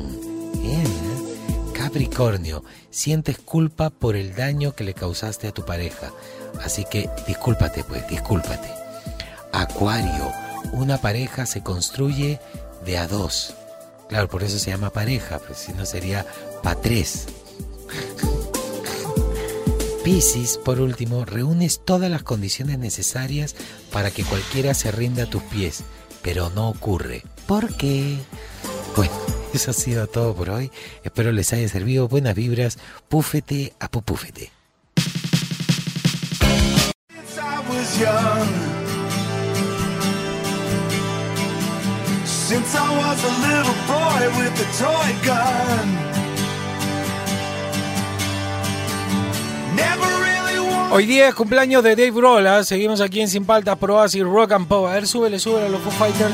[1.73, 6.12] Capricornio, sientes culpa por el daño que le causaste a tu pareja.
[6.62, 8.69] Así que discúlpate, pues, discúlpate.
[9.51, 10.32] Acuario,
[10.73, 12.39] una pareja se construye
[12.86, 13.55] de a dos.
[14.10, 16.26] Claro, por eso se llama pareja, pues si no sería
[16.63, 17.28] pa' tres.
[20.04, 23.56] Piscis, por último, reúnes todas las condiciones necesarias
[23.93, 25.84] para que cualquiera se rinda a tus pies,
[26.24, 27.24] pero no ocurre.
[27.45, 28.17] ¿Por qué?
[28.95, 29.13] Bueno,
[29.54, 30.72] eso ha sido todo por hoy.
[31.04, 32.08] Espero les haya servido.
[32.08, 32.80] Buenas vibras.
[33.10, 34.52] Púfete a pupúfete.
[42.49, 45.88] Since I was a little boy with a toy gun.
[50.91, 52.63] Hoy día es cumpleaños de Dave Grohl, ¿ah?
[52.63, 54.88] seguimos aquí en Sin Paltas Pro y Rock and Pop.
[54.88, 56.33] A ver, súbele, súbele a los Foo Fighters.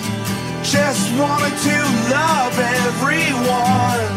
[0.63, 1.75] Just wanted to
[2.10, 4.15] love everyone.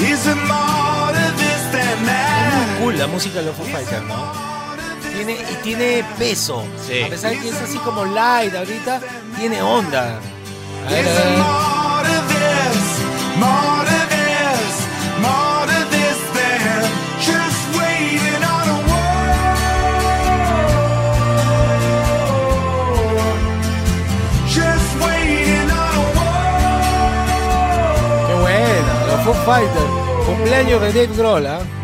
[0.00, 2.78] Is it more to this than that?
[2.82, 4.49] Cool la música de los Foo Fighters, ¿no?
[5.20, 6.64] Tiene, y tiene peso.
[6.88, 7.02] Sí.
[7.02, 9.02] A pesar de que es así como light ahorita,
[9.38, 10.18] tiene onda.
[10.86, 11.36] A ver, a ver.
[12.06, 12.86] to this,
[13.36, 13.84] more
[15.68, 16.00] to this,
[31.20, 31.79] more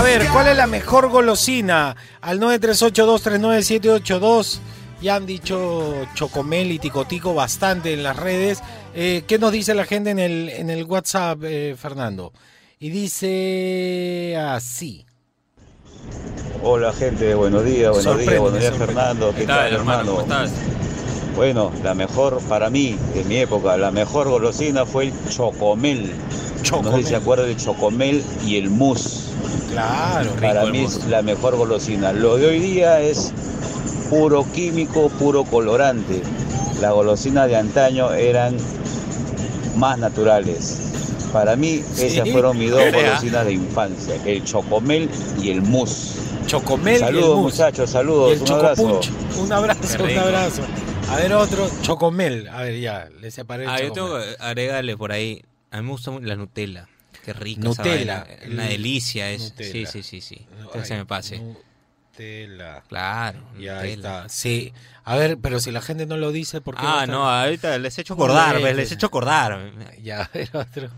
[0.00, 0.26] A ver.
[0.32, 1.94] ¿cuál es la mejor golosina?
[2.22, 4.58] Al 938239782.
[5.02, 8.62] Ya han dicho Chocomel y Ticotico bastante en las redes.
[8.94, 12.32] Eh, ¿Qué nos dice la gente en el, en el WhatsApp, eh, Fernando?
[12.78, 15.04] Y dice así.
[16.62, 18.94] Hola gente, buenos días, buenos Sorprende, días, buenos días sorprende.
[18.94, 20.00] Fernando, ¿qué ¿Qué tal, tal hermano?
[20.00, 20.10] hermano?
[20.12, 20.50] ¿Cómo estás?
[21.36, 26.10] Bueno, la mejor para mí, en mi época, la mejor golosina fue el chocomel.
[26.56, 26.92] No Chocomel.
[27.00, 29.30] sé si se acuerdan del chocomel y el mousse.
[29.70, 32.12] Claro, Para mí es la mejor golosina.
[32.12, 33.32] Lo de hoy día es
[34.10, 36.20] puro químico, puro colorante.
[36.80, 38.56] La golosina de antaño eran
[39.76, 40.76] más naturales.
[41.32, 43.10] Para mí, Sí, esas fueron mis dos crea.
[43.10, 45.08] golosinas de infancia, el chocomel
[45.40, 46.16] y el mousse.
[46.46, 47.42] Chocomel y el Saludos mousse.
[47.56, 49.00] muchachos, Y saludos, el un abrazo.
[49.40, 50.62] Un abrazo, un abrazo.
[51.10, 52.48] A ver otro, Chocomel.
[52.48, 53.94] A ver, ya, le separé el Ah, yo Chocomel.
[53.94, 55.42] tengo que agregarle por ahí.
[55.70, 56.86] A mí me gusta mucho la Nutella.
[57.24, 57.60] Qué rica.
[57.68, 58.24] esa Nutella.
[58.28, 58.52] vaina.
[58.52, 59.42] Una delicia es.
[59.42, 59.72] Nutella.
[59.72, 60.46] Sí, sí, sí, sí.
[60.60, 61.38] Ay, Que se me pase.
[61.40, 62.82] Nutella.
[62.88, 63.40] Claro.
[63.58, 64.16] Ya ahí Nutella.
[64.18, 64.28] está.
[64.28, 64.72] Sí.
[65.04, 67.76] A ver, pero si la gente no lo dice, ¿por qué Ah, está- no, ahorita
[67.78, 69.72] les he hecho ¿Cómo acordar, les he hecho acordar.
[70.02, 70.88] Ya, a ver otro.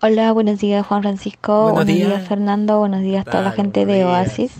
[0.00, 2.08] Hola, buenos días Juan Francisco, Buenos buenos, días.
[2.18, 2.28] días.
[2.28, 4.28] Fernando, buenos días toda la gente buenos de días.
[4.28, 4.52] Oasis.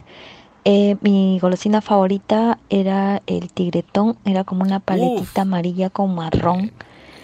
[0.64, 6.72] Eh, mi golosina favorita era el tigretón, era como una paletita amarilla con marrón,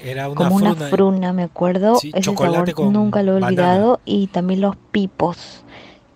[0.05, 0.73] Era una como fruna.
[0.75, 1.97] una fruna, me acuerdo.
[1.97, 3.47] Sí, Ese sabor nunca lo he banana.
[3.49, 4.01] olvidado.
[4.05, 5.65] Y también los pipos,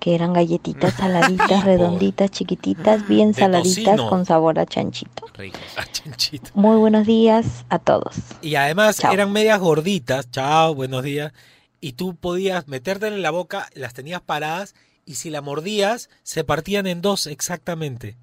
[0.01, 4.11] que eran galletitas saladitas, redonditas, chiquititas, bien De saladitas tocino.
[4.11, 5.25] con sabor a chanchito.
[5.33, 5.59] Rico.
[5.93, 6.51] Chanchito.
[6.53, 8.17] Muy buenos días a todos.
[8.43, 9.13] Y además Chao.
[9.15, 10.31] eran medias gorditas.
[10.31, 11.33] Chao, buenos días.
[11.81, 14.75] Y tú podías metértela en la boca, las tenías paradas
[15.07, 18.17] y si la mordías, se partían en dos exactamente.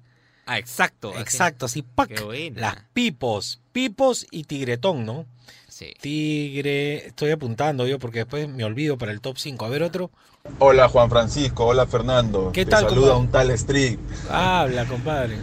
[0.46, 1.16] Ah, exacto.
[1.18, 2.10] Exacto, así, ¡pac!
[2.54, 3.60] Las pipos.
[3.72, 5.24] Pipos y tigretón, ¿no?
[5.68, 5.94] Sí.
[6.00, 7.06] Tigre.
[7.06, 9.64] Estoy apuntando yo porque después me olvido para el top 5.
[9.64, 10.10] A ver otro.
[10.58, 12.50] Hola Juan Francisco, hola Fernando.
[12.52, 13.20] ¿Qué Te tal, saluda compadre?
[13.20, 15.38] un tal Street, Habla, compadre.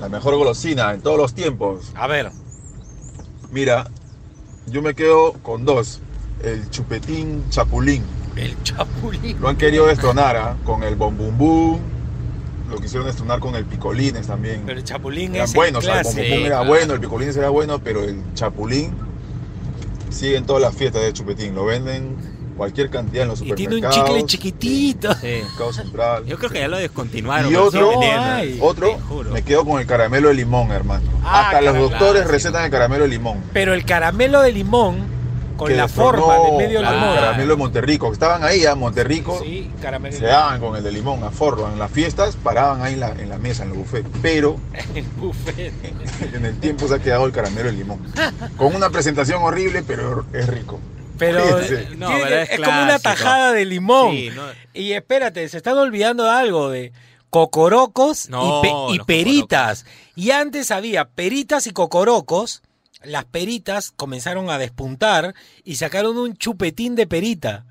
[0.00, 1.90] la mejor golosina en todos los tiempos.
[1.96, 2.30] A ver.
[3.50, 3.90] Mira,
[4.68, 6.00] yo me quedo con dos.
[6.42, 8.04] El chupetín chapulín.
[8.36, 9.40] El chapulín.
[9.40, 10.56] Lo han querido destronar ¿ah?
[10.64, 11.78] con el bombumbú.
[12.70, 14.62] Lo quisieron destronar con el picolines también.
[14.64, 16.68] Pero el chapulín Eran es buenos, o sea, el bombumbú era claro.
[16.68, 18.94] bueno, el picolines era bueno, pero el chapulín
[20.10, 21.54] sigue en todas las fiestas de chupetín.
[21.54, 22.16] Lo venden
[22.56, 24.06] cualquier cantidad en los Y tiene un supermercados.
[24.06, 25.14] chicle chiquitito.
[25.14, 25.40] Sí.
[25.42, 26.24] Mercado Central.
[26.26, 27.52] Yo creo que ya lo descontinuaron.
[27.52, 27.90] Y otro,
[28.60, 28.98] otro,
[29.32, 31.04] me quedo con el caramelo de limón, hermano.
[31.24, 33.38] Ah, Hasta los doctores recetan el caramelo de limón.
[33.52, 34.98] Pero el caramelo de limón,
[35.62, 37.14] con que la forma de medio el limón.
[37.14, 38.06] caramelo de Monterrico.
[38.08, 41.68] que Estaban ahí a Monterrico, Sí, caramelo se daban con el de limón a forro.
[41.72, 44.06] En las fiestas paraban ahí en la, en la mesa, en el buffet.
[44.22, 44.56] Pero
[44.94, 45.72] El buffet.
[46.34, 48.00] en el tiempo se ha quedado el caramelo de limón.
[48.56, 50.78] Con una presentación horrible, pero es rico.
[51.18, 51.44] Pero.
[51.96, 54.10] No, pero es, es como una tajada de limón.
[54.12, 54.42] Sí, no-
[54.74, 56.92] Y espérate, se están olvidando de algo de
[57.30, 59.86] cocorocos No, y, pe- y los peritas.
[60.16, 62.62] Y antes había peritas y cocorocos.
[63.04, 65.34] Las peritas comenzaron a despuntar
[65.64, 67.64] y sacaron un chupetín de perita.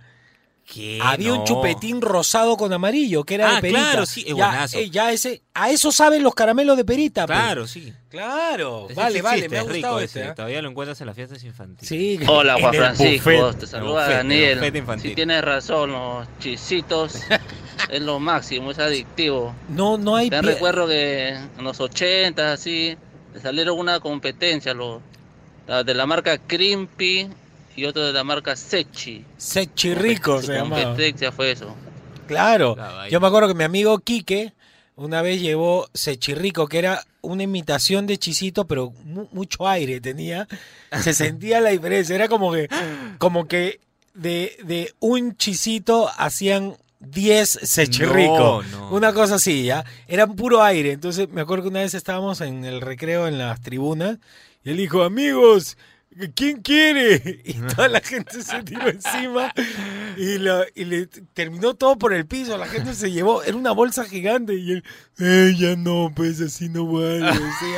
[0.72, 1.00] ¿Qué?
[1.04, 3.80] Había un chupetín rosado con amarillo que era Ah, de perita.
[3.82, 4.78] claro, sí, es ya, buenazo.
[4.78, 7.26] eh, ya ese, a eso saben los caramelos de perita.
[7.28, 7.38] pues.
[7.38, 7.94] Claro, sí.
[8.08, 10.20] Claro, Ese vale, sí vale, existe, me ha es gustado rico este.
[10.22, 10.30] ese.
[10.30, 10.34] ¿eh?
[10.34, 11.90] Todavía lo encuentras en las fiestas infantiles.
[11.90, 13.60] Sí, Hola Juan Francisco, buffet.
[13.60, 15.00] te saluda buffet, Daniel.
[15.02, 17.16] Si tienes razón, los chisitos
[17.90, 19.54] es lo máximo, es adictivo.
[19.68, 22.96] No, no hay Te recuerdo que en los 80 así,
[23.34, 25.02] le salieron una competencia, los
[25.84, 27.28] de la marca Crimpy
[27.76, 29.24] y otro de la marca Sechi.
[29.38, 30.84] Sechirrico Su se llamaba.
[30.84, 31.76] competencia fue eso.
[32.28, 32.76] Claro.
[33.10, 34.54] Yo me acuerdo que mi amigo Quique
[34.96, 40.48] una vez llevó Sechirrico, que era una imitación de Chisito, pero mu- mucho aire tenía.
[41.02, 42.16] Se sentía la diferencia.
[42.16, 42.68] Era como que,
[43.18, 43.80] como que
[44.14, 48.64] de, de un Chisito hacían 10 Sechirrico.
[48.72, 48.90] No, no.
[48.92, 49.84] Una cosa así, ¿ya?
[50.08, 50.92] Era puro aire.
[50.92, 54.18] Entonces me acuerdo que una vez estábamos en el recreo en las tribunas
[54.64, 55.78] y él dijo, amigos,
[56.36, 57.42] ¿quién quiere?
[57.46, 59.54] Y toda la gente se tiró encima
[60.18, 62.58] y, la- y le terminó todo por el piso.
[62.58, 64.84] La gente se llevó, era una bolsa gigante y él,
[65.20, 67.20] eh, ya no, pues así no vale.
[67.26, 67.78] decía.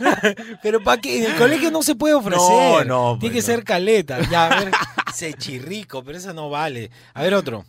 [0.62, 2.40] Pero para qué, en el colegio no se puede ofrecer.
[2.40, 4.18] No, no, Tiene pues, que ser caleta.
[4.28, 4.72] Ya, a ver,
[5.14, 6.90] Sechirrico, pero eso no vale.
[7.14, 7.64] A ver otro.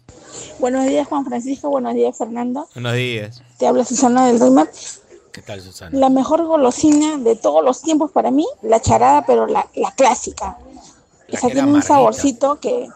[0.60, 1.69] Buenos días, Juan Francisco.
[1.69, 2.67] Buenos días, Fernando.
[2.73, 3.43] Buenos días.
[3.60, 4.71] Te habla Susana del Rímac.
[5.36, 5.91] ¿Qué tal, Susana?
[6.00, 10.58] La mejor golosina de todos los tiempos para mí, la charada, pero la, la clásica.
[11.28, 12.88] La Esa tiene un saborcito que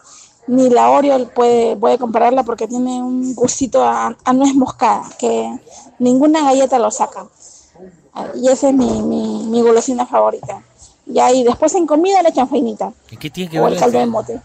[0.46, 5.54] ni la Oreo puede, puede compararla porque tiene un gustito a, a nuez moscada, que
[5.98, 7.26] ninguna galleta lo saca.
[8.14, 10.62] Ah, Y esa es mi, mi, mi golosina favorita.
[11.04, 12.90] Ya, y después en comida le echan feinita.
[13.10, 14.40] ¿Y qué tiene que O ver el la- caldo de mote.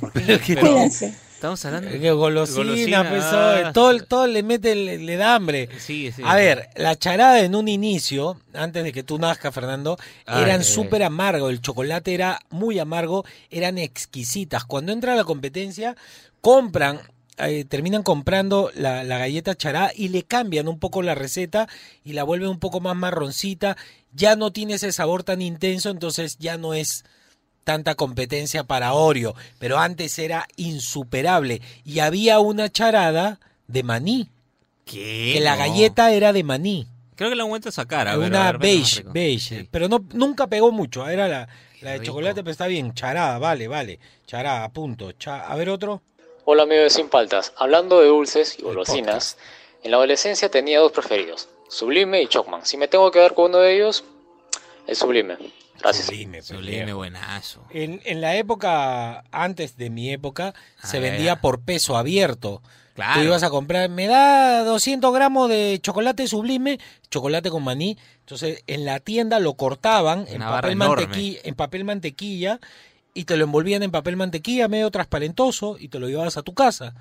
[0.60, 1.14] Cuídense.
[1.40, 5.70] Estamos hablando Eh, que golosina, pues, todo, todo le mete, le, le da hambre.
[5.78, 6.20] Sí, sí.
[6.22, 10.62] A ver, la charada en un inicio, antes de que tú nazcas, Fernando, Ay, eran
[10.62, 11.50] súper amargos.
[11.50, 14.66] El chocolate era muy amargo, eran exquisitas.
[14.66, 15.96] Cuando entra la competencia,
[16.42, 17.00] compran,
[17.38, 21.68] eh, terminan comprando la, la galleta charada y le cambian un poco la receta
[22.04, 23.78] y la vuelven un poco más marroncita.
[24.12, 27.06] Ya no tiene ese sabor tan intenso, entonces ya no es
[27.64, 34.28] tanta competencia para Oreo, pero antes era insuperable y había una charada de maní,
[34.84, 35.30] ¿Qué?
[35.34, 38.08] que la galleta era de maní, Creo que la han vuelto a sacar.
[38.08, 41.48] a ver, a una ver, beige, beige, pero no nunca pegó mucho, era la,
[41.82, 42.12] la de rico.
[42.12, 45.12] chocolate, pero está bien, charada, vale, vale, charada, punto.
[45.12, 46.00] Cha- a ver otro.
[46.46, 49.36] Hola amigos de Sin Paltas, hablando de dulces y golosinas,
[49.82, 52.64] en la adolescencia tenía dos preferidos, Sublime y Chocman.
[52.64, 54.02] Si me tengo que quedar con uno de ellos,
[54.86, 55.36] es Sublime.
[55.80, 56.06] Gracias.
[56.06, 57.64] Sublime, Sublime, buenazo.
[57.70, 61.40] En, en la época, antes de mi época, se Ah, vendía ya.
[61.40, 62.62] por peso abierto.
[62.94, 63.20] Claro.
[63.20, 66.78] Tú ibas a comprar, me da 200 gramos de chocolate sublime,
[67.10, 67.96] chocolate con maní.
[68.20, 72.60] Entonces, en la tienda lo cortaban en papel, mantequilla, en papel mantequilla
[73.14, 76.52] y te lo envolvían en papel mantequilla medio transparentoso y te lo llevabas a tu
[76.52, 76.94] casa.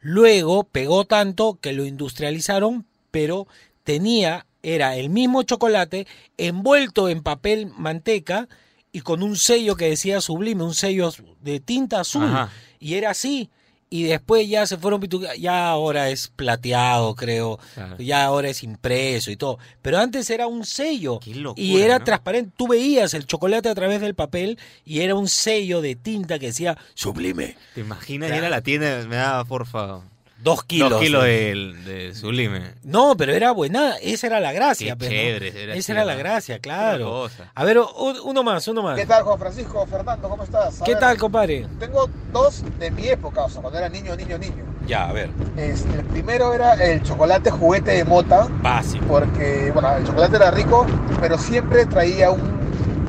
[0.00, 3.48] Luego pegó tanto que lo industrializaron, pero
[3.84, 8.48] tenía, era el mismo chocolate envuelto en papel manteca
[8.92, 12.24] y con un sello que decía sublime, un sello de tinta azul.
[12.24, 12.50] Ajá.
[12.80, 13.50] Y era así.
[13.90, 17.58] Y después ya se fueron, pitu- ya ahora es plateado, creo,
[17.98, 19.58] ya ahora es impreso y todo.
[19.80, 22.04] Pero antes era un sello locura, y era ¿no?
[22.04, 22.52] transparente.
[22.54, 26.46] Tú veías el chocolate a través del papel y era un sello de tinta que
[26.48, 27.56] decía sublime.
[27.74, 28.42] ¿Te imaginas Claro.
[28.42, 29.06] ir a la tienda?
[29.08, 30.00] Me da, porfa.
[30.40, 30.90] Dos kilos.
[30.90, 32.74] Dos kilos de- de, sublime.
[32.84, 34.94] No, pero era buena, esa era la gracia.
[34.96, 35.10] Qué ¿no?
[35.10, 37.28] chévere, era esa era la gracia, claro.
[37.54, 37.78] A ver,
[38.24, 38.96] uno más, uno más.
[38.96, 39.84] ¿Qué tal, Juan Francisco?
[39.86, 40.80] Fernando, ¿cómo estás?
[40.80, 41.66] A ¿Qué ver, tal, compadre?
[41.80, 44.64] Tengo dos de mi época, o sea, cuando era niño, niño, niño.
[44.86, 45.28] Ya, a ver.
[45.56, 48.46] Este, el primero era el chocolate juguete de mota.
[48.62, 49.04] Básico.
[49.06, 50.86] Porque, bueno, el chocolate era rico,
[51.20, 52.58] pero siempre traía un-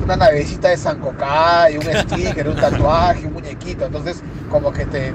[0.04, 3.86] una navecita de Sancocá y un sticker, un tatuaje, un muñequito.
[3.86, 5.14] Entonces, como que te.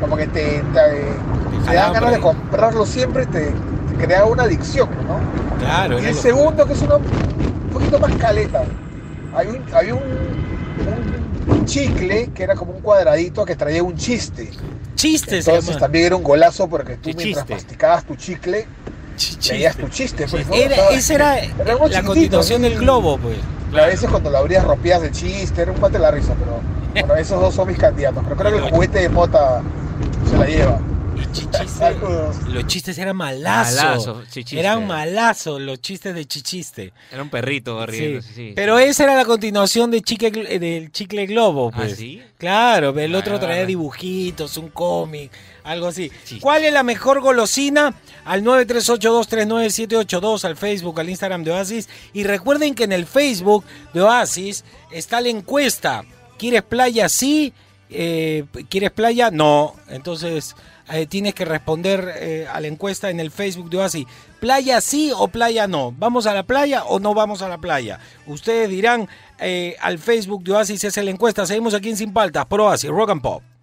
[0.00, 0.62] Como que te.
[0.72, 5.18] te, dan ganas de comprarlo siempre y te, te crea una adicción, ¿no?
[5.58, 8.64] Claro, Y era el segundo, que es uno un poquito más caleta.
[9.34, 10.02] Hay un, había un,
[11.48, 14.50] un chicle que era como un cuadradito que traía un chiste.
[14.94, 18.66] Chiste Entonces también era un golazo porque tú mientras masticabas tu chicle,
[19.50, 20.26] veías tu chiste.
[20.30, 20.46] pues.
[20.52, 21.32] Era, esa era
[21.66, 23.36] algo la continuación del globo, pues.
[23.72, 26.60] Y a veces cuando lo abrías rompías el chiste, era un mate la risa, pero
[26.92, 28.22] bueno, esos dos son mis candidatos.
[28.24, 29.62] Pero creo que el juguete de mota
[30.30, 30.80] se la lleva.
[31.66, 32.36] Saludos.
[32.48, 34.06] Los chistes eran malazos.
[34.06, 34.22] Malazo.
[34.52, 36.92] Eran malazos los chistes de chichiste.
[37.10, 38.52] Era un perrito Sí.
[38.54, 41.96] Pero esa era la continuación de chicle, Gl- del chicle globo, ¿Ah, pues.
[41.96, 42.22] sí?
[42.38, 43.40] Claro, el otro Ah.
[43.40, 45.30] traía dibujitos, un cómic,
[45.64, 46.10] algo así.
[46.40, 47.94] ¿Cuál es la mejor golosina?
[48.24, 51.88] Al 938239782, al Facebook, al Instagram de Oasis.
[52.12, 56.04] Y recuerden que en el Facebook de Oasis está la encuesta.
[56.38, 57.08] ¿Quieres playa?
[57.08, 57.52] Sí.
[57.96, 59.30] Eh, ¿Quieres playa?
[59.30, 59.74] No.
[59.88, 60.56] Entonces
[60.90, 64.06] eh, tienes que responder eh, a la encuesta en el Facebook de Oasis.
[64.40, 65.94] ¿Playa sí o playa no?
[65.96, 68.00] ¿Vamos a la playa o no vamos a la playa?
[68.26, 69.08] Ustedes dirán
[69.80, 71.46] al Facebook de Oasis, esa es la encuesta.
[71.46, 73.53] Seguimos aquí en Sin Paltas, por Oasis, Rock and Pop.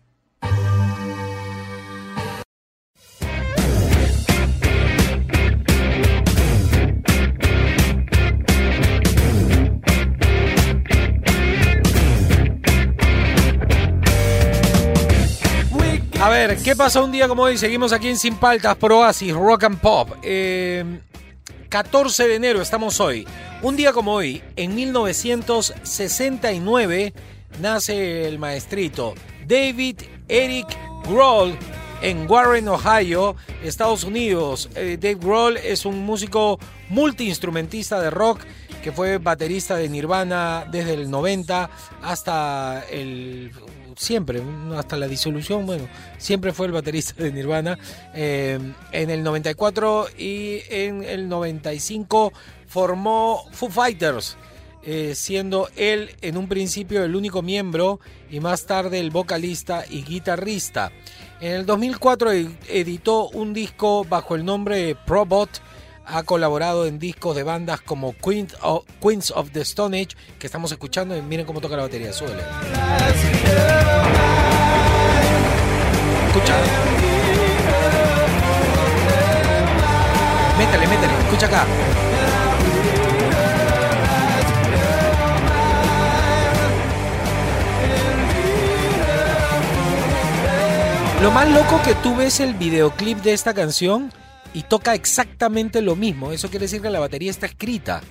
[16.21, 17.57] A ver, ¿qué pasó un día como hoy?
[17.57, 20.11] Seguimos aquí en Sin Paltas, por Oasis, Rock and Pop.
[20.21, 20.99] Eh,
[21.67, 23.27] 14 de enero estamos hoy.
[23.63, 27.11] Un día como hoy, en 1969,
[27.59, 29.15] nace el maestrito
[29.47, 30.67] David Eric
[31.09, 31.57] Grohl,
[32.03, 34.69] en Warren, Ohio, Estados Unidos.
[34.75, 36.59] Eh, Dave Grohl es un músico
[36.89, 38.41] multiinstrumentista de rock
[38.83, 41.67] que fue baterista de Nirvana desde el 90
[42.03, 43.51] hasta el
[44.01, 44.41] siempre,
[44.75, 45.87] hasta la disolución, bueno,
[46.17, 47.77] siempre fue el baterista de Nirvana.
[48.15, 48.57] Eh,
[48.91, 52.33] en el 94 y en el 95
[52.67, 54.37] formó Foo Fighters,
[54.83, 57.99] eh, siendo él en un principio el único miembro
[58.31, 60.91] y más tarde el vocalista y guitarrista.
[61.39, 65.49] En el 2004 ed- editó un disco bajo el nombre Probot.
[66.13, 70.45] Ha colaborado en discos de bandas como Queens of, Queens of the Stone Age, que
[70.45, 71.15] estamos escuchando.
[71.15, 72.41] Y miren cómo toca la batería, súbele.
[76.27, 76.55] Escucha.
[80.57, 81.65] Métele, métele, escucha acá.
[91.21, 94.11] Lo más loco que tú ves el videoclip de esta canción
[94.53, 96.31] y toca exactamente lo mismo.
[96.31, 98.01] Eso quiere decir que la batería está escrita.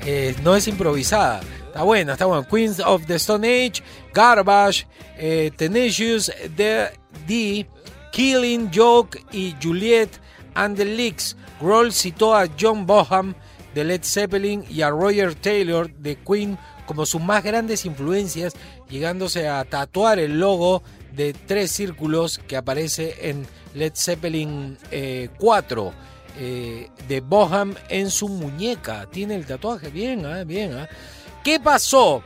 [0.00, 1.40] Eh, no es improvisada.
[1.66, 2.46] Está buena, está buena.
[2.46, 6.88] Queens of the Stone Age, Garbage, eh, Tenacious D,
[7.26, 7.66] D,
[8.12, 10.10] Killing Joke y Juliet
[10.54, 11.36] and the Leaks.
[11.60, 13.34] Grohl citó a John Boham
[13.74, 18.54] de Led Zeppelin y a Roger Taylor de Queen como sus más grandes influencias,
[18.88, 20.82] llegándose a tatuar el logo
[21.14, 25.92] de tres círculos que aparece en Led Zeppelin eh, 4
[26.38, 29.06] eh, de Boham en su muñeca.
[29.10, 30.74] Tiene el tatuaje, bien, ah, bien.
[30.74, 30.88] ah.
[31.44, 32.22] ¿Qué pasó?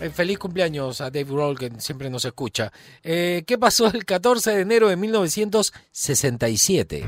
[0.00, 2.72] Eh, feliz cumpleaños a Dave Grohl, que siempre nos escucha.
[3.02, 7.04] Eh, ¿Qué pasó el 14 de enero de 1967?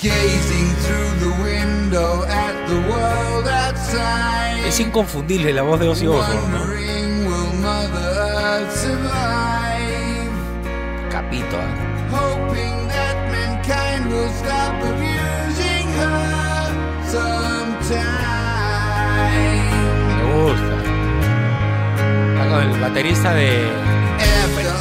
[0.00, 4.68] Gazing through the window at the world outside.
[4.68, 6.64] Es inconfundible la voz de Ozzy Osbourne, ¿no?
[22.56, 23.70] El baterista de,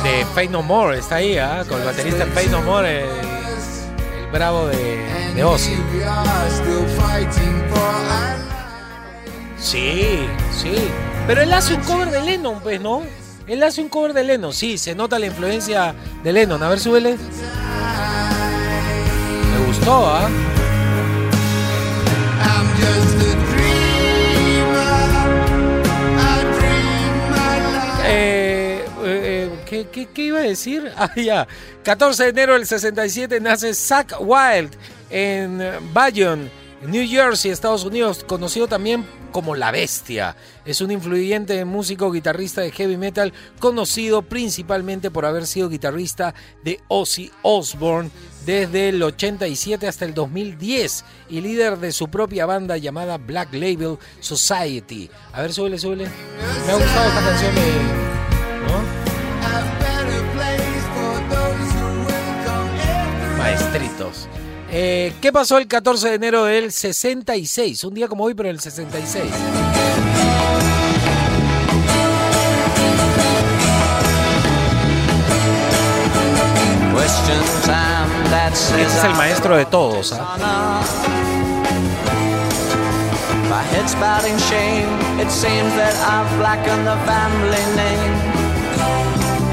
[0.03, 1.63] de Fate No More, está ahí, ¿ah?
[1.68, 5.03] con el baterista de Fate No More, el, el bravo de,
[5.36, 5.76] de Ozzy.
[9.59, 10.76] Sí, sí.
[11.28, 13.03] Pero él hace un cover de Lennon, pues, ¿no?
[13.47, 15.93] Él hace un cover de Lennon, sí, se nota la influencia
[16.24, 16.61] de Lennon.
[16.63, 17.18] A ver, súbele.
[19.51, 20.30] Me gustó, ¿ah?
[29.86, 30.91] ¿Qué, iba a decir?
[30.97, 31.47] Ah, ya.
[31.84, 34.71] 14 de enero del 67 nace Zach Wild
[35.09, 35.61] en
[35.93, 36.49] Bayonne,
[36.86, 40.36] New Jersey, Estados Unidos, conocido también como La Bestia.
[40.65, 46.80] Es un influyente músico guitarrista de heavy metal, conocido principalmente por haber sido guitarrista de
[46.88, 48.09] Ozzy Osbourne
[48.45, 53.97] desde el 87 hasta el 2010 y líder de su propia banda llamada Black Label
[54.19, 55.09] Society.
[55.34, 56.07] A ver, súbele, súbele.
[56.65, 57.61] Me ha gustado esta canción de...
[58.67, 59.07] ¿no?
[63.38, 64.28] Maestritos.
[64.70, 67.84] Eh, ¿Qué pasó el 14 de enero del 66?
[67.86, 69.32] Un día como hoy, pero el 66.
[77.08, 80.14] Question time, that's Este es el maestro de todos.
[80.14, 80.82] ¿ah?
[83.50, 83.64] My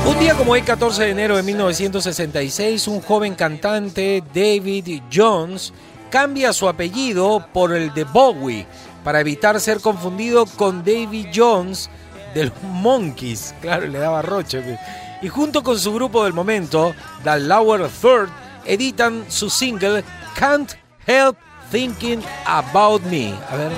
[0.06, 5.72] Un día como hoy, 14 de enero de 1966, un joven cantante, David Jones,
[6.10, 8.66] cambia su apellido por el de Bowie
[9.02, 11.88] para evitar ser confundido con David Jones
[12.34, 13.54] de los Monkeys.
[13.62, 14.78] Claro, le daba roche.
[15.22, 18.28] Y junto con su grupo del momento, The Lower Third,
[18.66, 20.72] editan su single Can't
[21.06, 21.38] Help
[21.70, 23.32] Thinking About Me.
[23.50, 23.72] A ver.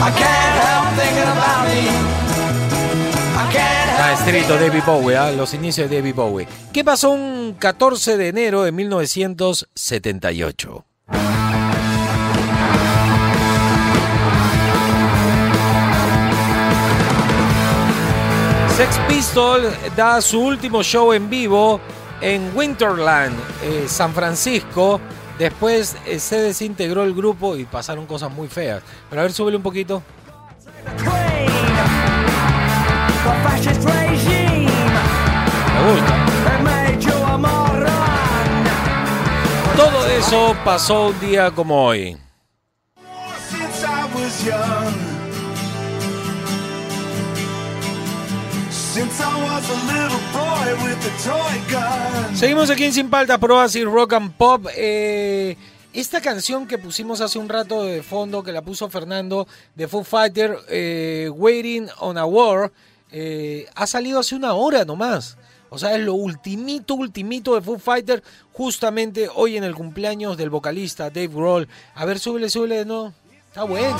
[0.00, 2.23] I can't help thinking about me.
[4.12, 5.30] Escrito David Bowie, ¿ah?
[5.30, 6.46] los inicios de David Bowie.
[6.72, 10.84] ¿Qué pasó un 14 de enero de 1978?
[18.76, 21.80] Sex Pistols da su último show en vivo
[22.20, 25.00] en Winterland, eh, San Francisco.
[25.38, 28.82] Después eh, se desintegró el grupo y pasaron cosas muy feas.
[29.08, 30.02] Pero a ver, súbele un poquito.
[39.76, 42.16] Todo eso pasó un día como hoy.
[52.34, 54.66] Seguimos aquí en Sin Paltas, por Oasis Rock and Pop.
[54.74, 55.56] Eh,
[55.92, 60.02] esta canción que pusimos hace un rato de fondo, que la puso Fernando, de Foo
[60.02, 62.72] Fighter, eh, Waiting on a War,
[63.10, 65.36] eh, ha salido hace una hora nomás.
[65.74, 68.22] O sea, es lo ultimito, ultimito de Foo Fighter,
[68.52, 71.68] justamente hoy en el cumpleaños del vocalista Dave Grohl.
[71.96, 73.12] A ver, súbele, súbele, no.
[73.48, 73.96] Está buena.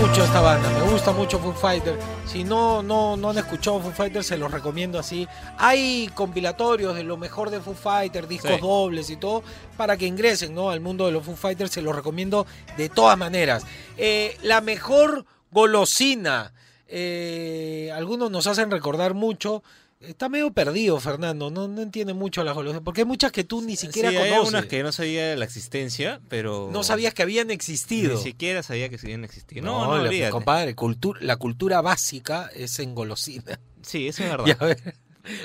[0.00, 1.98] Mucho esta banda, me gusta mucho Foo Fighter.
[2.26, 5.26] Si no, no, no han escuchado Foo Fighter, se los recomiendo así.
[5.58, 8.58] Hay compilatorios de lo mejor de Foo Fighter, discos Sí.
[8.60, 9.42] dobles y todo,
[9.76, 10.70] para que ingresen ¿no?
[10.70, 13.64] al mundo de los Foo Fighters, se los recomiendo de todas maneras.
[13.96, 16.52] Eh, la mejor golosina,
[16.88, 19.62] eh, algunos nos hacen recordar mucho.
[20.06, 23.62] Está medio perdido, Fernando, no, no entiende mucho las golosinas, porque hay muchas que tú
[23.62, 24.38] ni siquiera Sí, hay conoces.
[24.38, 26.70] algunas que no sabía de la existencia, pero...
[26.72, 28.16] No sabías que habían existido.
[28.16, 29.64] Ni siquiera sabía que habían existido.
[29.64, 33.60] No, No, no, la- compadre, cultu- la cultura básica es en golosina.
[33.82, 34.56] Sí, eso es verdad.
[34.60, 34.94] A ver,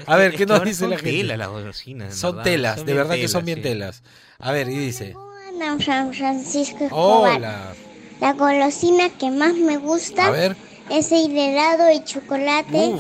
[0.08, 1.12] a ver, ¿qué nos dice son la gente?
[1.12, 2.44] telas las golosinas, Son verdad.
[2.44, 3.64] telas, Son de verdad que son bien sí.
[3.64, 4.02] telas.
[4.40, 5.14] A ver, y dice.
[5.16, 7.38] Hola, San Francisco Escobar.
[7.38, 7.76] Hola.
[8.20, 10.58] La golosina que más me gusta A ver.
[10.90, 12.96] es el helado de chocolate.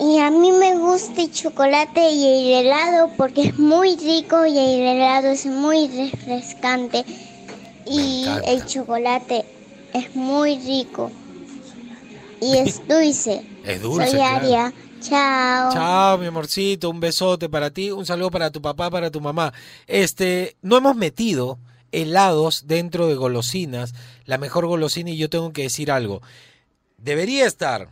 [0.00, 4.56] Y a mí me gusta el chocolate y el helado porque es muy rico y
[4.56, 7.04] el helado es muy refrescante.
[7.84, 9.44] Y el chocolate
[9.92, 11.10] es muy rico.
[12.40, 13.44] Y es dulce.
[13.64, 14.36] Es dulce, Soy claro.
[14.36, 14.72] Aria.
[15.00, 15.72] Chao.
[15.72, 19.52] Chao, mi amorcito, un besote para ti, un saludo para tu papá, para tu mamá.
[19.86, 21.58] Este, no hemos metido
[21.92, 23.94] helados dentro de golosinas,
[24.26, 26.20] la mejor golosina y yo tengo que decir algo.
[26.98, 27.90] Debería estar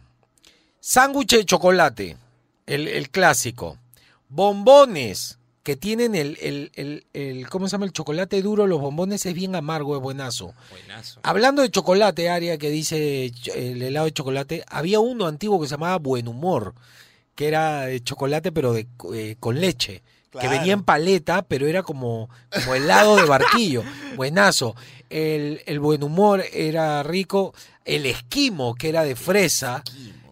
[0.91, 2.16] sándwich de chocolate,
[2.66, 3.76] el, el clásico,
[4.28, 7.87] bombones que tienen el, el, el, el- ¿cómo se llama?
[7.87, 10.55] El chocolate duro, los bombones es bien amargo, es buenazo.
[10.70, 11.18] Buenazo.
[11.24, 15.72] Hablando de chocolate, Aria, que dice el helado de chocolate, había uno antiguo que se
[15.74, 16.72] llamaba Buen Humor,
[17.34, 20.03] que era de chocolate pero de, eh, con leche,
[20.41, 23.82] que venía en paleta, pero era como, como helado de barquillo,
[24.16, 24.76] buenazo.
[25.11, 29.82] El, el Buen Humor era rico, el esquimo, que era de fresa,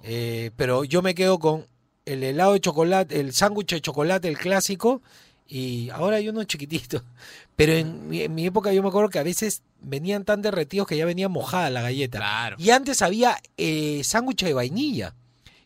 [0.06, 1.66] eh, pero yo me quedo con
[2.04, 5.00] el helado de chocolate, el sándwich de chocolate, el clásico,
[5.46, 7.02] y ahora hay unos chiquititos.
[7.56, 10.86] Pero en mi, en mi época yo me acuerdo que a veces venían tan derretidos
[10.86, 12.54] que ya venía mojada la galleta.
[12.58, 15.14] Y antes había eh, sándwich de vainilla,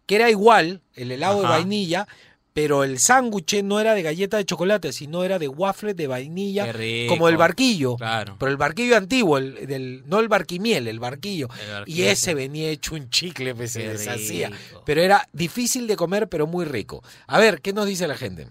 [0.06, 2.06] que era igual, el helado de vainilla,
[2.52, 6.64] pero el sándwich no era de galleta de chocolate, sino era de waffle de vainilla,
[6.64, 7.14] Qué rico.
[7.14, 7.96] como el barquillo.
[7.96, 8.36] Claro.
[8.38, 11.48] Pero el barquillo antiguo, el, del, no el barquimiel, el barquillo.
[11.78, 14.48] El Y ese venía hecho un chicle, pues, se deshacía.
[14.48, 14.82] rico.
[14.84, 17.02] Pero era difícil de comer, pero muy rico.
[17.28, 18.48] A ver, ¿qué nos dice la gente?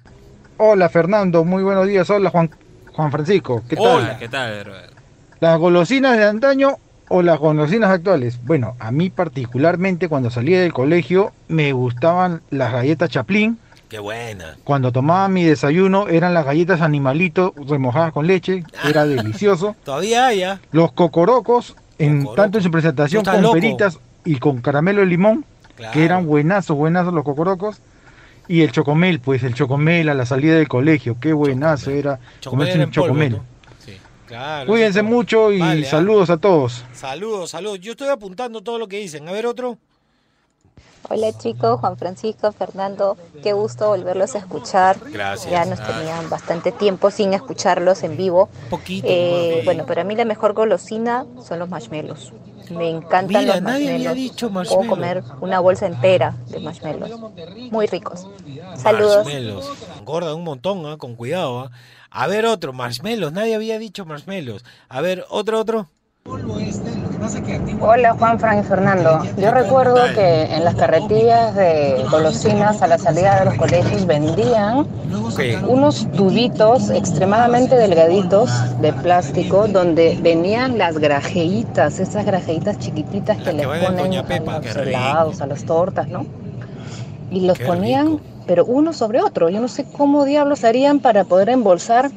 [0.57, 2.09] Hola Fernando, muy buenos días.
[2.09, 2.49] Hola Juan,
[2.93, 3.85] Juan Francisco, ¿qué tal?
[3.85, 4.93] Hola, ¿qué tal, Robert?
[5.39, 6.77] ¿Las golosinas de antaño
[7.09, 8.39] o las golosinas actuales?
[8.43, 13.59] Bueno, a mí particularmente cuando salía del colegio me gustaban las galletas Chaplin.
[13.89, 14.57] Qué buena.
[14.63, 19.75] Cuando tomaba mi desayuno eran las galletas animalito remojadas con leche, era delicioso.
[19.85, 20.59] Todavía hay, ¿ah?
[20.71, 23.53] Los cocorocos, en, tanto en su presentación con loco.
[23.53, 25.45] peritas y con caramelo de limón,
[25.77, 25.93] Claro.
[25.93, 27.79] que eran buenazos, buenazos los cocorocos.
[28.49, 32.75] Y el chocomel, pues el chocomel a la salida del colegio, qué buenazo era comerse
[32.75, 33.41] un en polvo, chocomel.
[34.25, 34.67] Claro.
[34.67, 35.89] Cuídense mucho y Vale, ¿ah?
[35.89, 36.83] saludos a todos.
[36.93, 37.79] Saludos, saludos.
[37.79, 39.27] Yo estoy apuntando todo lo que dicen.
[39.29, 39.77] A ver, otro.
[41.09, 44.97] Hola chicos, Juan Francisco, Fernando, qué gusto volverlos a escuchar.
[45.09, 45.49] Gracias.
[45.49, 48.49] Ya nos tenían bastante tiempo sin escucharlos en vivo.
[48.69, 49.07] Poquito.
[49.09, 52.33] Eh, bueno, para mí la mejor golosina son los marshmallows.
[52.71, 54.15] Me encantan Mira, los nadie había marshmallows.
[54.15, 54.89] dicho Puedo marshmallow.
[54.89, 57.11] comer una bolsa entera de marshmallows.
[57.71, 58.27] Muy ricos.
[58.75, 59.23] Saludos.
[59.23, 59.71] Marshmallows.
[59.99, 60.97] Engordan un montón, ¿ah?
[60.97, 61.61] con cuidado.
[61.61, 61.71] ¿ah?
[62.09, 62.73] A ver, otro.
[62.73, 63.31] Marshmallows.
[63.31, 64.65] Nadie había dicho marshmallows.
[64.89, 65.87] A ver, otro, otro.
[67.79, 69.19] Hola Juan Fran y Fernando.
[69.37, 74.87] Yo recuerdo que en las carretillas de golosinas a la salida de los colegios vendían
[75.67, 78.51] unos tubitos extremadamente delgaditos
[78.81, 84.13] de plástico donde venían las grajeitas, esas grajeitas chiquititas que en ponen
[84.49, 86.25] a los helados, a las tortas, ¿no?
[87.31, 89.49] Y los Qué ponían, pero uno sobre otro.
[89.49, 92.11] Yo no sé cómo diablos harían para poder embolsar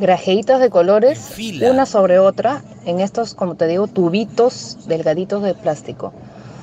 [0.00, 1.32] grajeitas de colores
[1.70, 6.12] una sobre otra en estos, como te digo, tubitos delgaditos de plástico.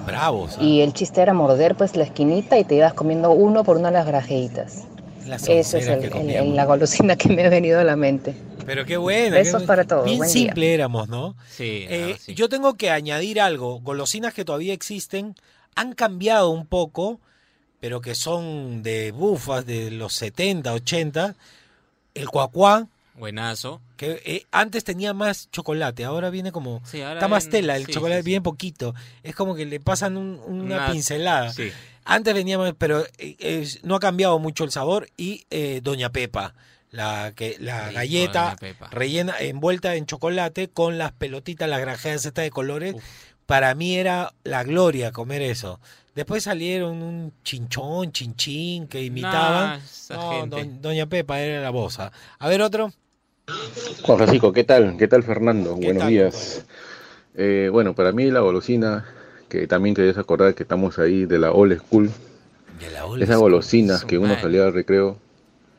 [0.06, 0.58] Bravos.
[0.62, 3.88] Y el chiste era morder pues la esquinita y te ibas comiendo uno por una
[3.90, 4.84] de las grajeitas.
[5.26, 6.56] Las Esa es el- que el- comíamos.
[6.56, 8.36] la golosina que me ha venido a la mente.
[8.68, 9.36] Pero qué buena.
[9.38, 10.44] Besos qué- para todos, Bien buen día.
[10.44, 11.36] simple éramos, ¿no?
[11.50, 13.80] Sí, Eh, Yo tengo que añadir algo.
[13.80, 15.36] Golosinas que todavía existen.
[15.78, 17.20] han cambiado un poco,
[17.82, 21.36] pero que son de bufas de los 70, 80.
[22.14, 22.88] El cuacuá,
[23.18, 23.82] Buenazo.
[23.98, 26.82] que eh, antes tenía más chocolate, ahora viene como...
[26.86, 28.94] Sí, ahora está más tela, el sí, chocolate sí, bien poquito.
[29.24, 31.54] Es como que le pasan un- una, Una- pincelada.
[32.04, 35.08] Antes venía más, pero eh, no ha cambiado mucho el sabor.
[35.18, 36.54] Y eh, Doña Pepa,
[36.92, 38.56] la, que, la galleta
[38.92, 42.96] rellena, envuelta en chocolate con las pelotitas, las grajeas estas de colores.
[43.46, 45.80] Para mí era la gloria comer eso.
[46.16, 49.82] Después salieron un chinchón, chinchín que imitaban.
[50.10, 50.70] No, gente.
[50.80, 52.12] Doña Pepa era la ah.
[52.40, 52.94] A ver otro.
[54.02, 54.98] Juan Francisco, ¿qué tal?
[54.98, 55.76] ¿Qué tal Fernando?
[55.76, 56.66] ¿Qué Buenos tal, días.
[57.36, 59.06] Eh, bueno, para mí la golosina,
[59.50, 62.10] que también querías acordar que estamos ahí de la old school,
[63.20, 65.18] esas golosinas que uno salía al recreo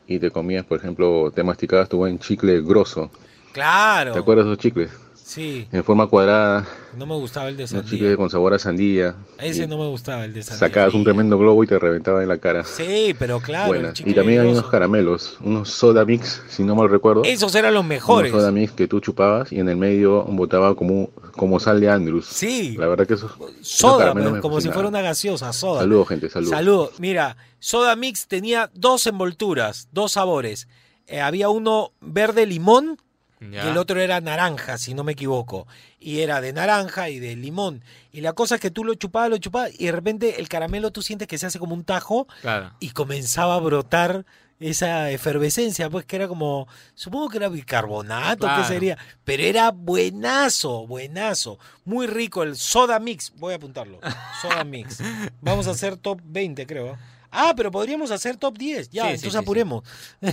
[0.07, 3.11] y te comías, por ejemplo, te masticabas tu buen chicle grosso.
[3.51, 4.13] Claro.
[4.13, 4.91] ¿Te acuerdas de esos chicles?
[5.27, 5.67] Sí.
[5.73, 6.65] En forma cuadrada,
[6.95, 7.89] No me gustaba el de sandía.
[7.89, 9.13] chicles con sabor a sandía.
[9.37, 10.59] Ese no me gustaba, el de sandía.
[10.69, 12.63] Sacabas un tremendo globo y te reventaba en la cara.
[12.63, 13.91] Sí, pero claro.
[13.91, 17.23] chicle Y también hay unos caramelos, unos soda mix, si no mal recuerdo.
[17.25, 18.31] Esos eran los mejores.
[18.31, 21.89] Unos soda mix que tú chupabas y en el medio botaba como, como sal de
[21.89, 22.25] Andrews.
[22.27, 22.77] Sí.
[22.77, 25.81] La verdad que esos, Soda, como si fuera una gaseosa, soda.
[25.81, 26.51] Saludos, gente, saludos.
[26.51, 26.91] Saludos.
[26.99, 30.69] Mira, Soda Mix tenía dos envolturas, dos sabores.
[31.05, 32.97] Eh, había uno verde limón
[33.39, 33.65] Ya.
[33.65, 35.67] y el otro era naranja, si no me equivoco.
[35.99, 37.83] Y era de naranja y de limón.
[38.11, 40.91] Y la cosa es que tú lo chupabas, lo chupabas y de repente el caramelo
[40.91, 42.73] tú sientes que se hace como un tajo Claro.
[42.79, 44.25] y comenzaba a brotar
[44.59, 48.63] esa efervescencia, pues que era como, supongo que era bicarbonato, Claro.
[48.63, 48.97] ¿qué sería?
[49.23, 53.99] Pero era buenazo, buenazo, muy rico el soda mix, voy a apuntarlo,
[54.41, 54.97] soda mix.
[55.41, 56.97] Vamos a hacer top 20, creo.
[57.39, 59.37] Ah, pero podríamos hacer top 10, ya, Sí, sí, entonces sí, sí.
[59.37, 59.83] apuremos.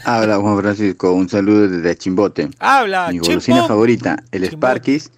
[0.04, 2.48] Habla Juan Francisco, un saludo desde Chimbote.
[2.58, 3.68] Habla, Mi golosina Chimbo.
[3.68, 5.10] favorita, el Sparkis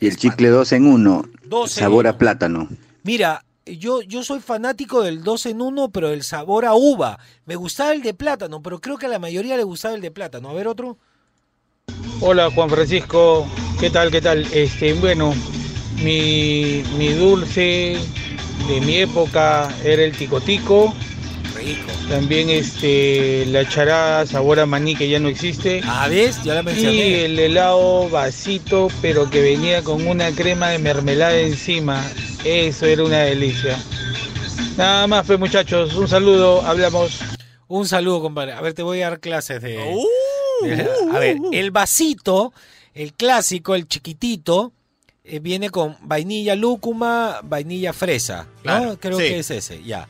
[0.00, 2.68] y el chicle 2 en 1, Dos en sabor a plátano.
[3.02, 7.18] Mira, yo, yo soy fanático del 2 en 1, pero el sabor a uva.
[7.46, 10.10] Me gustaba el de plátano, pero creo que a la mayoría le gustaba el de
[10.12, 10.48] plátano.
[10.48, 10.96] A ver otro.
[12.20, 13.46] Hola Juan Francisco,
[13.80, 14.10] ¿qué tal?
[14.12, 14.46] ¿Qué tal?
[14.52, 15.34] Este, bueno,
[16.02, 17.98] mi, mi dulce
[18.68, 20.94] de mi época era el ticotico.
[21.64, 21.90] Rico.
[22.08, 25.80] También este, la charada sabor a maní que ya no existe.
[25.84, 26.42] Ah, ¿ves?
[26.42, 27.24] Ya la Y mencioné.
[27.24, 32.02] el helado vasito, pero que venía con una crema de mermelada encima.
[32.44, 33.78] Eso era una delicia.
[34.76, 37.20] Nada más, pues muchachos, un saludo, hablamos.
[37.68, 38.52] Un saludo, compadre.
[38.52, 39.78] A ver, te voy a dar clases de.
[39.78, 42.52] Uh, de- a ver, el vasito,
[42.94, 44.72] el clásico, el chiquitito,
[45.24, 48.46] eh, viene con vainilla lúcuma, vainilla fresa.
[48.56, 48.62] ¿no?
[48.62, 49.24] Claro, Creo sí.
[49.24, 50.08] que es ese, ya.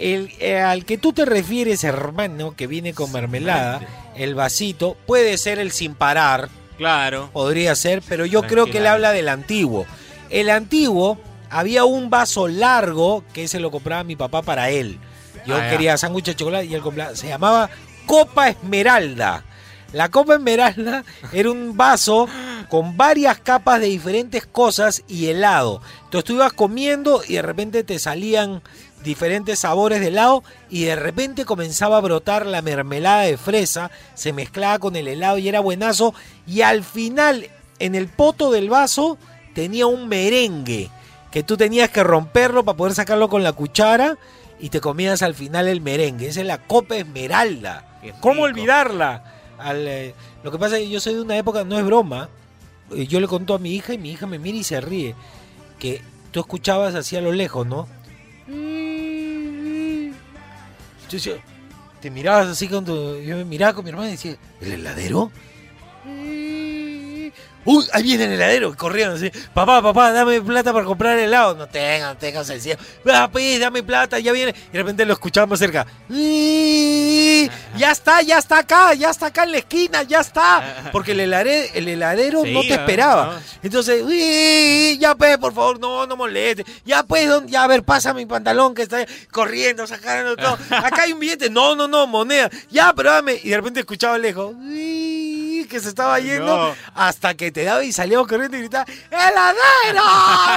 [0.00, 3.80] El, eh, al que tú te refieres, hermano, que viene con mermelada,
[4.16, 6.48] el vasito, puede ser el sin parar.
[6.78, 7.28] Claro.
[7.32, 9.86] Podría ser, pero yo creo que él habla del antiguo.
[10.30, 11.18] El antiguo,
[11.50, 14.98] había un vaso largo que se lo compraba mi papá para él.
[15.46, 17.14] Yo Ah, quería sándwich de chocolate y él compraba.
[17.14, 17.68] Se llamaba
[18.06, 19.44] Copa Esmeralda.
[19.92, 22.28] La Copa Esmeralda era un vaso
[22.68, 25.82] con varias capas de diferentes cosas y helado.
[26.04, 28.62] Entonces tú ibas comiendo y de repente te salían
[29.02, 34.32] diferentes sabores de helado y de repente comenzaba a brotar la mermelada de fresa, se
[34.32, 36.14] mezclaba con el helado y era buenazo.
[36.46, 37.48] Y al final,
[37.78, 39.18] en el poto del vaso,
[39.54, 40.90] tenía un merengue
[41.30, 44.18] que tú tenías que romperlo para poder sacarlo con la cuchara
[44.58, 46.28] y te comías al final el merengue.
[46.28, 47.98] Esa es la Copa Esmeralda.
[48.20, 49.24] ¿Cómo olvidarla?
[49.58, 52.28] Al, eh, lo que pasa es que yo soy de una época, no es broma.
[52.94, 55.14] eh, Yo le conto a mi hija y mi hija me mira y se ríe.
[55.78, 57.86] Que tú escuchabas así a lo lejos, ¿no?
[61.12, 61.40] Entonces,
[62.00, 63.18] te mirabas así tu.
[63.20, 65.32] Yo me miraba con mi hermana y decía, ¿el heladero?
[67.64, 67.84] ¡Uy!
[67.92, 69.30] Ahí viene el heladero, corriendo así.
[69.52, 71.54] Papá, papá, dame plata para comprar helado.
[71.54, 72.76] No tengo, no tengo sencillo.
[73.12, 74.54] Ah, pues, dame plata, ya viene.
[74.68, 75.86] Y de repente lo escuchamos cerca.
[77.76, 80.90] Ya está, ya está acá, ya está acá en la esquina, ya está.
[80.92, 83.26] Porque el heladero, el heladero no te iba, esperaba.
[83.34, 83.40] ¿no?
[83.62, 86.64] Entonces, "Uy, ya pues, por favor, no, no moleste.
[86.84, 90.58] Ya pues, don- ya a ver, pasa mi pantalón que está corriendo, sacando todo.
[90.70, 91.50] Acá hay un billete.
[91.50, 92.50] No, no, no, moneda.
[92.70, 93.38] Ya, pero dame.
[93.42, 94.54] Y de repente escuchaba lejos.
[95.68, 96.74] Que se estaba yendo No.
[96.94, 100.02] hasta que te daba y salíamos corriendo y gritaba, ¡Heladero!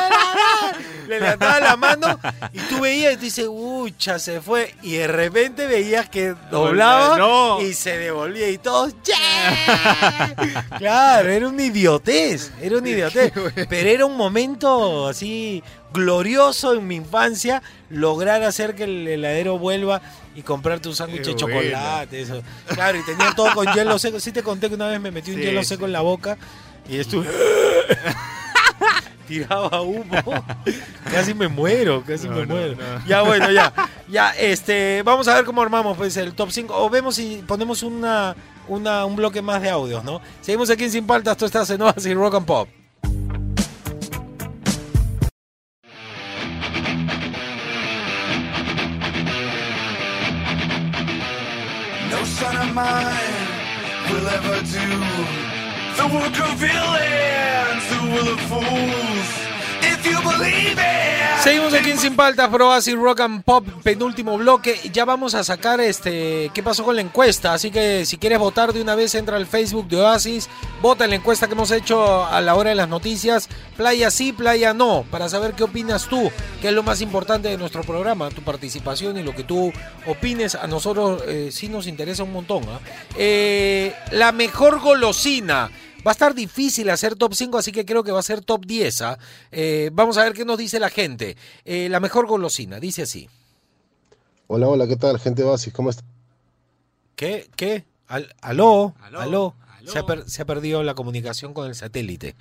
[0.07, 0.83] ¡Heladero!
[1.07, 2.19] Le levantaba la mano
[2.53, 4.17] y tú veías y tú dices, ¡Ucha!
[4.19, 4.73] Se fue.
[4.81, 7.61] Y de repente veías que doblaba No.
[7.61, 10.35] y se devolvía y todos, ¡Yeah!
[10.77, 13.33] Claro, era una idiotez, era una idiotez.
[13.69, 20.01] Pero era un momento así glorioso en mi infancia lograr hacer que el heladero vuelva
[20.35, 22.21] y comprarte un sándwich de chocolate.
[22.21, 22.41] Eso.
[22.67, 24.19] Claro, y tenía todo con hielo seco.
[24.19, 25.69] Sí te conté que una vez me metí un Sí, hielo sí.
[25.69, 26.37] seco en la boca
[26.89, 27.27] y estuve...
[29.27, 30.45] tiraba humo.
[31.09, 32.75] casi me muero, casi me muero.
[33.07, 33.73] Ya, bueno, ya.
[34.09, 36.73] Ya, este, vamos a ver cómo armamos pues el top 5.
[36.75, 38.35] O vemos si ponemos una,
[38.67, 40.21] una, un bloque más de audios, ¿no?
[40.41, 42.67] Seguimos aquí en Sin Paltas, tú estás en Oasis Rock and Pop.
[54.65, 54.87] Do
[55.97, 59.42] the work of villains who will of fools.
[61.43, 64.79] Seguimos aquí en Sin Paltas, Pro Oasis Rock and Pop, penúltimo bloque.
[64.93, 67.53] Ya vamos a sacar este qué pasó con la encuesta.
[67.53, 70.49] Así que si quieres votar de una vez, entra al Facebook de Oasis,
[70.81, 73.49] vota en la encuesta que hemos hecho a la hora de las noticias.
[73.75, 77.57] Playa sí, playa no, para saber qué opinas tú, que es lo más importante de
[77.57, 79.73] nuestro programa, tu participación y lo que tú
[80.07, 80.55] opines.
[80.55, 82.63] A nosotros eh, sí nos interesa un montón.
[82.69, 82.79] ¿ah?
[83.17, 85.69] Eh, la mejor golosina.
[86.05, 88.65] Va a estar difícil hacer top 5, así que creo que va a ser top
[88.65, 89.01] 10.
[89.03, 89.17] ¿ah?
[89.51, 91.37] Eh, vamos a ver qué nos dice la gente.
[91.65, 93.29] Eh, la mejor golosina, dice así.
[94.47, 95.73] Hola, hola, ¿qué tal, gente Basis?
[95.73, 96.03] ¿Cómo está?
[97.15, 97.49] ¿Qué?
[97.55, 97.85] ¿Qué?
[98.07, 98.93] Al- ¿Aló?
[99.01, 99.55] ¿Aló?
[99.85, 102.35] Se, ha per- se ha perdido la comunicación con el satélite.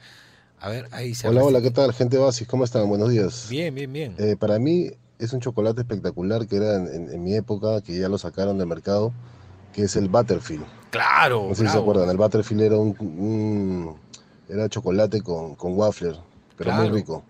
[0.60, 2.46] A ver, ahí se ha Hola, hola, ¿qué tal, gente Basis?
[2.46, 2.88] ¿Cómo están?
[2.88, 3.46] Buenos días.
[3.48, 4.14] Bien, bien, bien.
[4.18, 7.98] Eh, para mí es un chocolate espectacular que era en, en- en mi época, que
[7.98, 9.12] ya lo sacaron del mercado,
[9.72, 10.64] que es el Butterfield.
[10.90, 13.96] Claro, No sé si se acuerdan, el Butterfield era un, un-
[14.48, 16.16] era chocolate con, con waffler,
[16.56, 16.82] pero Claro.
[16.88, 17.24] muy rico.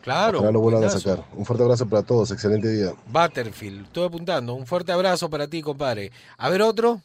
[0.00, 0.38] Claro.
[0.38, 1.24] Ojalá lo vuelvan a sacar.
[1.34, 2.92] Un fuerte abrazo para todos, excelente día.
[3.06, 4.54] Butterfield, estoy apuntando.
[4.54, 6.12] Un fuerte abrazo para ti, compadre.
[6.36, 7.00] A ver otro.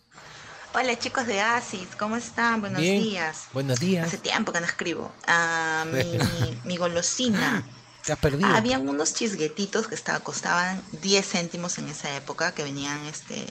[0.73, 2.61] Hola chicos de Asis, ¿cómo están?
[2.61, 3.01] Buenos Bien.
[3.01, 3.45] días.
[3.53, 4.05] Buenos días.
[4.07, 5.11] Hace tiempo que no escribo.
[5.27, 7.63] Ah, mi, mi golosina.
[8.05, 8.47] Te has perdido.
[8.53, 13.45] Habían unos chisguetitos que estaba, costaban 10 céntimos en esa época que venían este,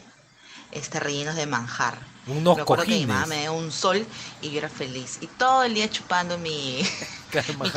[0.73, 1.99] este rellenos de manjar.
[2.27, 3.09] Unos Recuerdo que mi cojines.
[3.15, 4.05] mamá me dio un sol
[4.43, 5.17] y yo era feliz.
[5.23, 6.83] Y todo el día chupando mi,
[7.59, 7.71] mi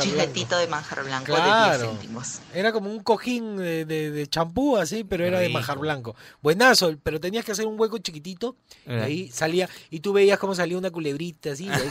[0.44, 1.90] de manjar blanco de 10 Claro.
[1.92, 2.40] céntimos.
[2.52, 6.14] Era como un cojín de champú así, pero era de manjar blanco.
[6.42, 8.54] Buenazo, pero tenías que hacer un hueco chiquitito.
[8.86, 9.02] Y Eh.
[9.02, 11.64] ahí salía, y tú veías cómo salía una culebrita así.
[11.64, 11.90] Y ahí,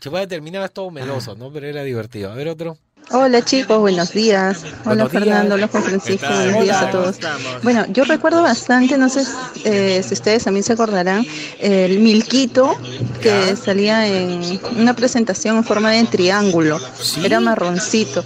[0.00, 1.52] chupaba, terminabas todo meloso, ¿no?
[1.52, 2.32] Pero era divertido.
[2.32, 2.76] A ver otro.
[3.12, 4.62] Hola chicos, buenos días.
[4.84, 5.12] Hola Buenos.
[5.12, 7.16] Fernando, hola Juan Francisco, buenos días a todos.
[7.62, 9.24] Bueno, yo recuerdo bastante, no sé
[9.64, 11.24] eh, si ustedes también se acordarán,
[11.60, 12.76] el milquito
[13.22, 16.80] que salía en una presentación en forma de triángulo.
[17.22, 18.24] Era marroncito.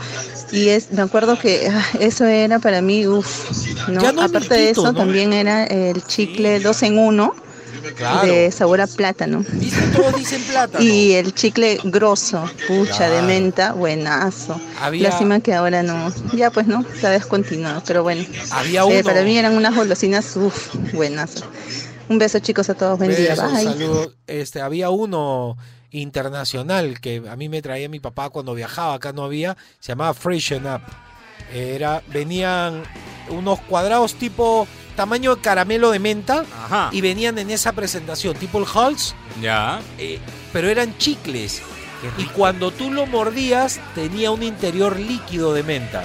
[0.51, 4.01] Y es, me acuerdo que ah, eso era para mí, uff, ¿no?
[4.01, 4.95] Aparte de eso, ¿no?
[4.95, 7.35] también era el chicle dos en uno
[7.97, 8.27] Claro.
[8.33, 9.45] de sabor a plátano.
[9.97, 10.85] Todos dicen plátano.
[10.85, 14.61] Y el chicle grosso, pucha, de menta, buenazo.
[14.81, 18.25] Había- Lástima que ahora no, ya pues no, ha descontinuado, pero bueno.
[18.51, 21.45] Había Eh, uno- para mí eran unas golosinas, uff, buenazo.
[22.09, 23.62] Un beso chicos a todos, buen día, Besos, bye.
[23.64, 24.16] saludos.
[24.27, 25.57] Este, había uno
[25.93, 30.14] internacional que a mí me traía mi papá cuando viajaba, acá no había, se llamaba
[30.14, 30.81] Freshen Up.
[31.53, 32.83] Era, venían
[33.29, 36.45] unos cuadrados tipo tamaño de caramelo de menta
[36.93, 39.81] y venían en esa presentación, tipo el Halls, Ya.
[39.99, 40.19] eh,
[40.53, 41.63] pero eran chicles.
[42.19, 46.03] Y cuando tú lo mordías, tenía un interior líquido de menta.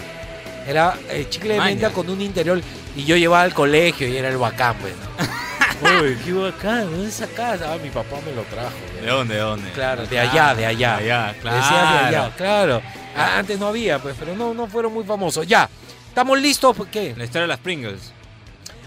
[0.68, 1.70] Era eh, chicle de Maña.
[1.72, 2.62] menta con un interior.
[2.98, 4.94] Y yo llevaba al colegio y era el bacán, pues.
[4.96, 6.02] ¿no?
[6.04, 7.62] Uy, qué bacán, ¿dónde sacas?
[7.62, 8.72] Ah, mi papá me lo trajo.
[9.02, 9.72] ¿De dónde, de dónde?
[9.72, 10.98] Claro, de allá, de allá.
[10.98, 11.58] De allá, claro.
[11.58, 12.82] Decías de allá, claro.
[13.16, 15.48] Ah, antes no había, pues, pero no, no fueron muy famosos.
[15.48, 15.70] Ya,
[16.10, 16.76] ¿estamos listos?
[16.76, 17.16] ¿Por ¿Qué?
[17.18, 18.12] La historia de las Pringles.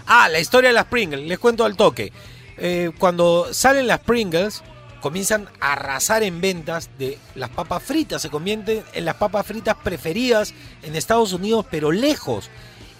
[0.05, 2.13] Ah, la historia de las Pringles, les cuento al toque.
[2.57, 4.61] Eh, cuando salen las Pringles,
[5.01, 9.75] comienzan a arrasar en ventas de las papas fritas, se convierten en las papas fritas
[9.83, 10.53] preferidas
[10.83, 12.49] en Estados Unidos, pero lejos.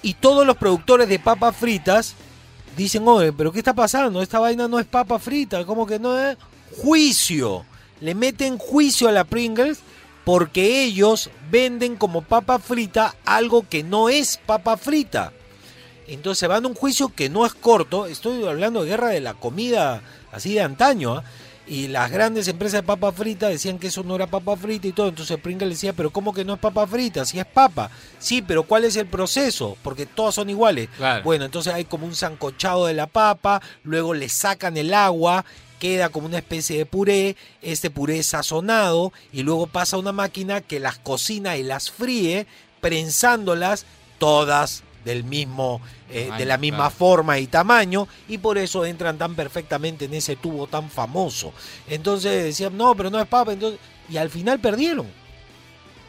[0.02, 2.16] Y todos los productores de papas fritas
[2.76, 4.22] dicen, oye, pero ¿qué está pasando?
[4.22, 6.38] Esta vaina no es papa frita, ¿cómo que no es?
[6.78, 7.66] Juicio.
[8.00, 9.80] Le meten juicio a la Pringles
[10.30, 15.34] porque ellos venden como papa frita algo que no es papa frita.
[16.06, 18.06] Entonces van a un juicio que no es corto.
[18.06, 21.16] Estoy hablando de guerra de la comida así de antaño.
[21.16, 21.24] ¿ah?
[21.66, 24.92] Y las grandes empresas de papa frita decían que eso no era papa frita y
[24.92, 25.08] todo.
[25.08, 27.26] Entonces Pringles decía, pero ¿cómo que no es papa frita?
[27.26, 27.90] Si es papa.
[28.20, 29.78] Sí, pero ¿cuál es el proceso?
[29.82, 30.90] Porque todas son iguales.
[30.96, 31.24] Claro.
[31.24, 35.44] Bueno, entonces hay como un sancochado de la papa, luego le sacan el agua,
[35.80, 40.12] queda como una especie de puré, este puré es sazonado y luego pasa a una
[40.12, 42.46] máquina que las cocina y las fríe,
[42.82, 43.86] prensándolas
[44.20, 46.96] todas del mismo, eh, de la misma claro.
[46.96, 51.54] forma y tamaño y por eso entran tan perfectamente en ese tubo tan famoso.
[51.88, 55.08] Entonces decían, no, pero no es papa, entonces y al final perdieron.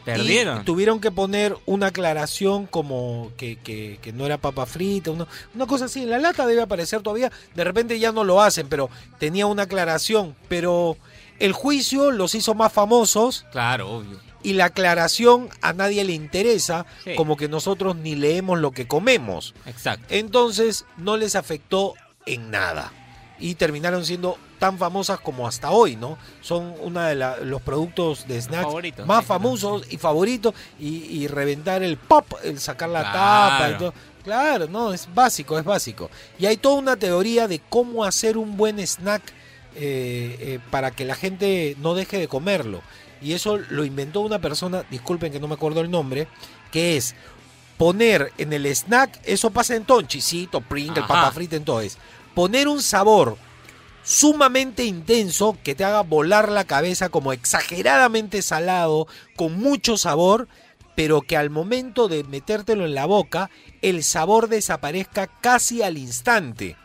[0.04, 0.62] Perdieron.
[0.62, 5.26] Y tuvieron que poner una aclaración como que, que- que no era papa frita, una,
[5.54, 6.02] una cosa así.
[6.02, 7.30] En la lata debe aparecer todavía.
[7.54, 8.88] De repente ya no lo hacen, pero
[9.18, 10.34] tenía una aclaración.
[10.48, 10.96] Pero
[11.38, 13.44] el juicio los hizo más famosos.
[13.52, 14.20] Claro, obvio.
[14.42, 17.14] y la aclaración a nadie le interesa, Sí.
[17.14, 19.54] como que nosotros ni leemos lo que comemos.
[19.66, 20.06] Exacto.
[20.08, 21.92] Entonces no les afectó
[22.24, 22.90] en nada.
[23.38, 26.16] Y terminaron siendo tan famosas como hasta hoy, ¿no?
[26.40, 30.54] Son uno de la- los productos de snacks Favoritos, más sí, famosos y favoritos.
[30.78, 33.50] Y, y reventar el pop, el sacar la Claro.
[33.50, 33.94] tapa y todo.
[34.22, 36.10] Claro, no, es básico, es básico.
[36.38, 39.22] Y hay toda una teoría de cómo hacer un buen snack
[39.74, 42.82] eh, eh, para que la gente no deje de comerlo.
[43.22, 46.28] Y eso lo inventó una persona, disculpen que no me acuerdo el nombre,
[46.70, 47.14] que es
[47.78, 51.08] poner en el snack, eso pasa en todo, en chisito, Pringle, Ajá.
[51.08, 51.96] papa frita, en todo es,
[52.34, 53.36] poner un sabor
[54.02, 60.48] sumamente intenso que te haga volar la cabeza como exageradamente salado, con mucho sabor,
[60.94, 63.50] pero que al momento de metértelo en la boca,
[63.82, 66.76] el sabor desaparezca casi al instante.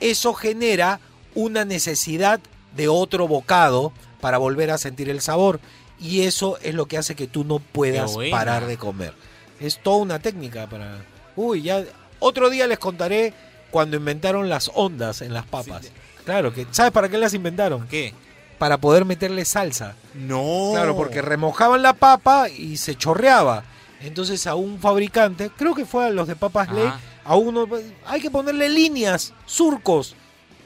[0.00, 1.00] Eso genera
[1.34, 2.40] una necesidad
[2.74, 5.60] de otro bocado para volver a sentir el sabor.
[5.98, 9.12] Y eso es lo que hace que tú no puedas parar de comer.
[9.60, 11.04] Es toda una técnica para...
[11.36, 11.84] Uy, ya...
[12.18, 13.34] Otro día les contaré
[13.70, 15.90] cuando inventaron las ondas en las papas.
[16.30, 17.88] Claro, que ¿sabes para qué las inventaron?
[17.88, 18.14] ¿Qué?
[18.56, 19.96] Para poder meterle salsa.
[20.14, 20.70] No.
[20.72, 23.64] Claro, porque remojaban la papa y se chorreaba.
[24.00, 27.00] Entonces a un fabricante, creo que fue a los de papas ley, Ajá.
[27.24, 27.66] a uno
[28.06, 30.14] hay que ponerle líneas, surcos.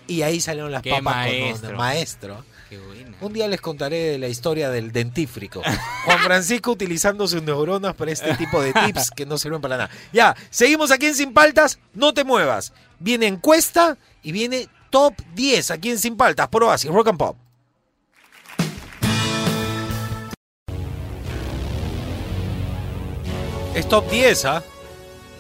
[0.07, 1.69] Y ahí salieron las Qué papas maestro.
[1.71, 2.45] con maestro.
[2.69, 3.17] Qué buena.
[3.23, 5.63] Un día les contaré la historia del dentífrico.
[6.05, 9.91] Juan Francisco utilizando sus neuronas para este tipo de tips que no sirven para nada.
[10.13, 12.75] Ya, seguimos aquí en Sin Paltas, no te muevas.
[12.99, 17.37] Viene encuesta y viene top 10 aquí en Sin Paltas, por Oasis, Rock and Pop.
[23.75, 24.63] Es top 10, ¿ah?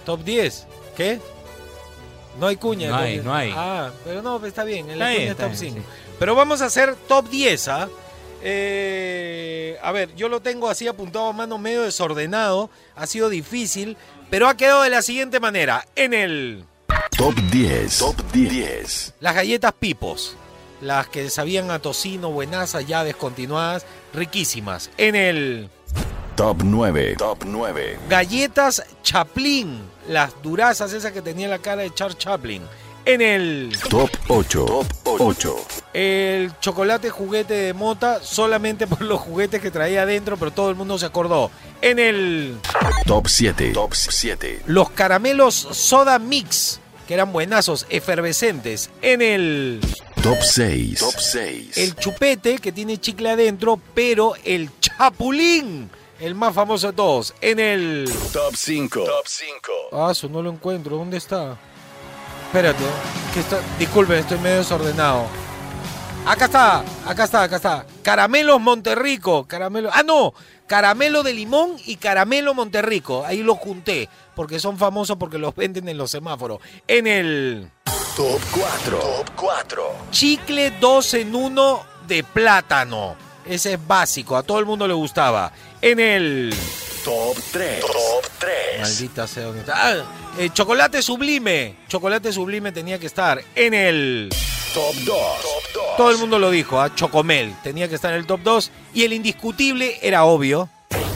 [0.04, 0.66] Top 10.
[0.96, 1.20] ¿Qué?
[2.40, 2.88] No hay cuña.
[2.88, 3.24] No hay, top 10.
[3.24, 3.52] no hay.
[3.54, 4.90] Ah, pero no, está bien.
[4.90, 5.88] En la Está cuña top está bien, 5.
[6.18, 7.88] Pero vamos a hacer top 10, ¿ah?
[8.42, 12.70] Eh, a ver, yo lo tengo así apuntado a mano medio desordenado.
[12.96, 13.96] Ha sido difícil,
[14.30, 15.86] pero ha quedado de la siguiente manera.
[15.94, 16.64] En el...
[17.16, 17.98] Top 10.
[17.98, 19.14] Top 10.
[19.20, 20.36] Las galletas pipos.
[20.80, 24.90] Las que sabían a tocino, buenazas, ya descontinuadas, riquísimas.
[24.96, 25.70] En el...
[26.34, 27.14] Top 9.
[27.16, 27.98] Top 9.
[28.08, 29.80] Galletas Chaplin.
[30.08, 32.62] Las durazas esas que tenía la cara de Charles Chaplin.
[33.04, 33.78] En el...
[33.88, 34.64] Top 8.
[34.64, 34.86] Top
[35.20, 35.56] 8.
[35.92, 40.74] El chocolate juguete de mota solamente por los juguetes que traía adentro, pero todo el
[40.74, 41.52] mundo se acordó.
[41.80, 42.58] En el...
[43.06, 43.72] Top 7.
[43.72, 44.62] Top 7.
[44.66, 48.90] Los caramelos soda mix, que eran buenazos, efervescentes.
[49.02, 49.80] En el...
[50.22, 51.00] Top 6.
[51.00, 51.76] Top 6.
[51.76, 57.34] El chupete, que tiene chicle adentro, pero el chapulín, el más famoso de todos.
[57.40, 58.10] En el...
[58.32, 59.04] Top 5.
[59.04, 59.72] Top 5.
[59.92, 60.96] Ah, eso no lo encuentro.
[60.96, 61.58] ¿Dónde está?
[62.46, 62.84] Espérate.
[63.34, 63.60] Que está...
[63.78, 65.26] Disculpen, estoy medio desordenado.
[66.26, 67.86] Acá está, acá está, acá está.
[68.04, 69.48] Caramelos Monterrico.
[69.48, 69.90] Caramelo.
[69.92, 70.34] Ah, no.
[70.66, 73.24] Caramelo de limón y caramelo Monterrico.
[73.24, 74.10] Ahí los junté.
[74.36, 76.60] Porque son famosos porque los venden en los semáforos.
[76.86, 77.70] En el.
[78.14, 78.98] Top 4.
[78.98, 79.82] Top 4.
[80.10, 83.16] Chicle 2 en 1 de plátano.
[83.46, 84.36] Ese es básico.
[84.36, 85.50] A todo el mundo le gustaba.
[85.80, 86.54] En el.
[87.04, 87.80] Top 3.
[87.80, 88.80] Top 3.
[88.80, 89.74] Maldita sea dónde está.
[89.76, 90.04] Ah,
[90.38, 91.78] eh, chocolate sublime.
[91.88, 94.30] Chocolate sublime tenía que estar en el.
[94.74, 95.06] Top 2.
[95.06, 95.96] Top 2.
[95.96, 97.54] Todo el mundo lo dijo, a Chocomel.
[97.62, 98.72] Tenía que estar en el top 2.
[98.92, 100.68] Y el indiscutible era obvio.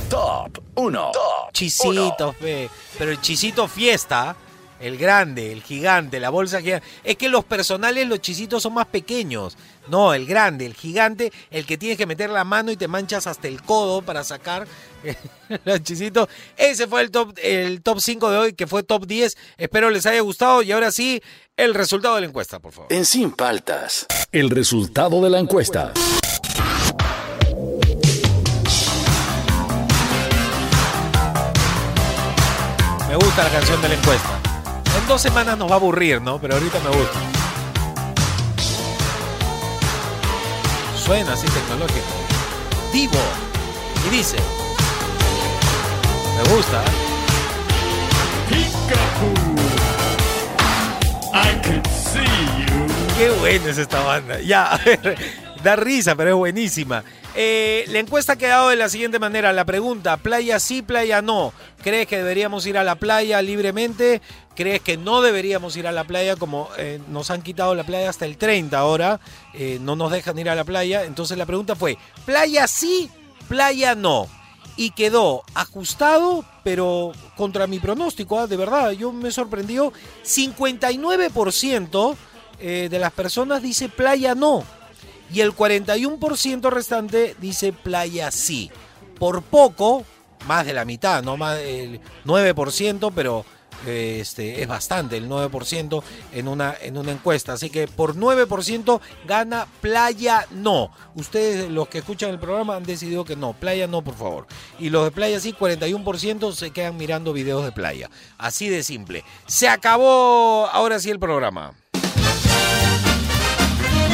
[0.08, 1.10] Top 1.
[1.12, 2.70] Top Chisito, fe.
[2.96, 4.36] Pero el chisito fiesta.
[4.78, 6.86] El grande, el gigante, la bolsa gigante.
[7.02, 9.56] Es que los personales, los chisitos son más pequeños.
[9.88, 13.26] No, el grande, el gigante, el que tienes que meter la mano y te manchas
[13.26, 14.66] hasta el codo para sacar
[15.64, 16.28] los chisitos.
[16.56, 19.36] Ese fue el top, el top 5 de hoy, que fue top 10.
[19.56, 20.62] Espero les haya gustado.
[20.62, 21.22] Y ahora sí,
[21.56, 22.92] el resultado de la encuesta, por favor.
[22.92, 24.06] En Sin Paltas.
[24.30, 25.92] El resultado de la encuesta.
[33.08, 34.40] Me gusta la canción de la encuesta.
[35.00, 36.38] En dos semanas nos va a aburrir, ¿no?
[36.38, 37.37] Pero ahorita me gusta.
[41.08, 42.04] Suena así tecnológico.
[42.92, 43.14] Divo.
[44.06, 44.36] Y dice.
[46.36, 46.84] Me gusta.
[51.32, 52.20] I see
[52.60, 52.86] you.
[53.16, 54.38] Qué buena es esta banda.
[54.42, 55.16] Ya, a ver,
[55.64, 57.02] da risa, pero es buenísima.
[57.40, 59.52] Eh, la encuesta ha quedado de la siguiente manera.
[59.52, 61.52] La pregunta, playa sí, playa no.
[61.84, 64.20] ¿Crees que deberíamos ir a la playa libremente?
[64.56, 66.34] ¿Crees que no deberíamos ir a la playa?
[66.34, 69.20] Como eh, nos han quitado la playa hasta el 30 ahora,
[69.54, 71.04] eh, no nos dejan ir a la playa.
[71.04, 73.08] Entonces la pregunta fue, playa sí,
[73.46, 74.26] playa no.
[74.76, 79.92] Y quedó ajustado, pero contra mi pronóstico, ah, de verdad, yo me sorprendió.
[80.24, 82.16] 59%
[82.58, 84.64] eh, de las personas dice playa no.
[85.32, 88.70] Y el 41% restante dice playa sí.
[89.18, 90.04] por poco,
[90.46, 93.44] más de la mitad, no más del 9%, pero
[93.86, 96.02] eh, este, es bastante, el 9%
[96.32, 97.52] en una, en una encuesta.
[97.52, 100.90] Así que por 9% gana Playa No.
[101.14, 103.52] Ustedes, los que escuchan el programa, han decidido que no.
[103.52, 104.46] Playa no, por favor.
[104.78, 108.10] Y los de Playa sí, 41% se quedan mirando videos de playa.
[108.36, 109.24] Así de simple.
[109.46, 111.74] Se acabó ahora sí el programa.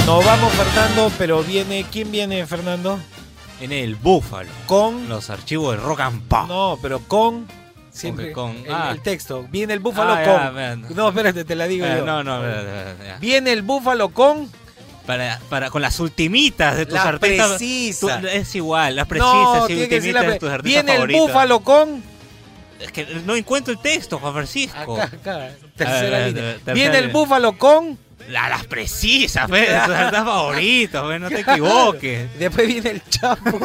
[0.07, 1.87] Nos vamos, Fernando, pero viene.
[1.91, 2.99] ¿Quién viene, Fernando?
[3.59, 4.51] Viene el Búfalo.
[4.67, 5.09] Con.
[5.09, 6.47] Los archivos de Rock and Pop.
[6.49, 7.47] No, pero con.
[7.91, 8.51] Siempre con.
[8.51, 8.91] el, ah.
[8.93, 9.47] el texto.
[9.51, 10.35] Viene el búfalo Ah, con.
[10.43, 10.87] ya, vean.
[10.95, 12.05] no, espérate, te la digo Eh, yo.
[12.05, 12.41] no, no.
[13.21, 14.51] Viene el búfalo con.
[15.07, 17.49] Para, para, con las ultimitas de tus La artistas.
[17.51, 18.21] precisa.
[18.21, 21.61] tú- es igual, las precisas No, y la ultimitas de tus artistas Viene el búfalo
[21.61, 22.03] con.
[22.81, 24.97] Es que no encuentro el texto, Juan Francisco.
[25.01, 25.51] Acá, acá.
[25.77, 26.53] Tercera ver, línea.
[26.55, 27.99] tercera Viene el búfalo con.
[28.29, 29.69] La- las precisas, ¿ves?
[29.85, 31.21] Tus artistas favoritos, ¿ves?
[31.21, 32.29] No te equivoques.
[32.39, 33.59] Después viene el chapo.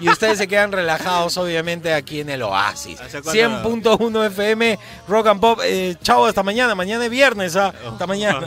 [0.00, 2.98] y ustedes se quedan relajados, obviamente, aquí en el Oasis.
[3.22, 3.98] cuándo?
[3.98, 5.60] 100.1 FM, Rock and Pop.
[5.64, 6.74] Eh, chao, hasta mañana.
[6.74, 7.72] Mañana es viernes, ¿ah?
[7.92, 8.46] Hasta mañana.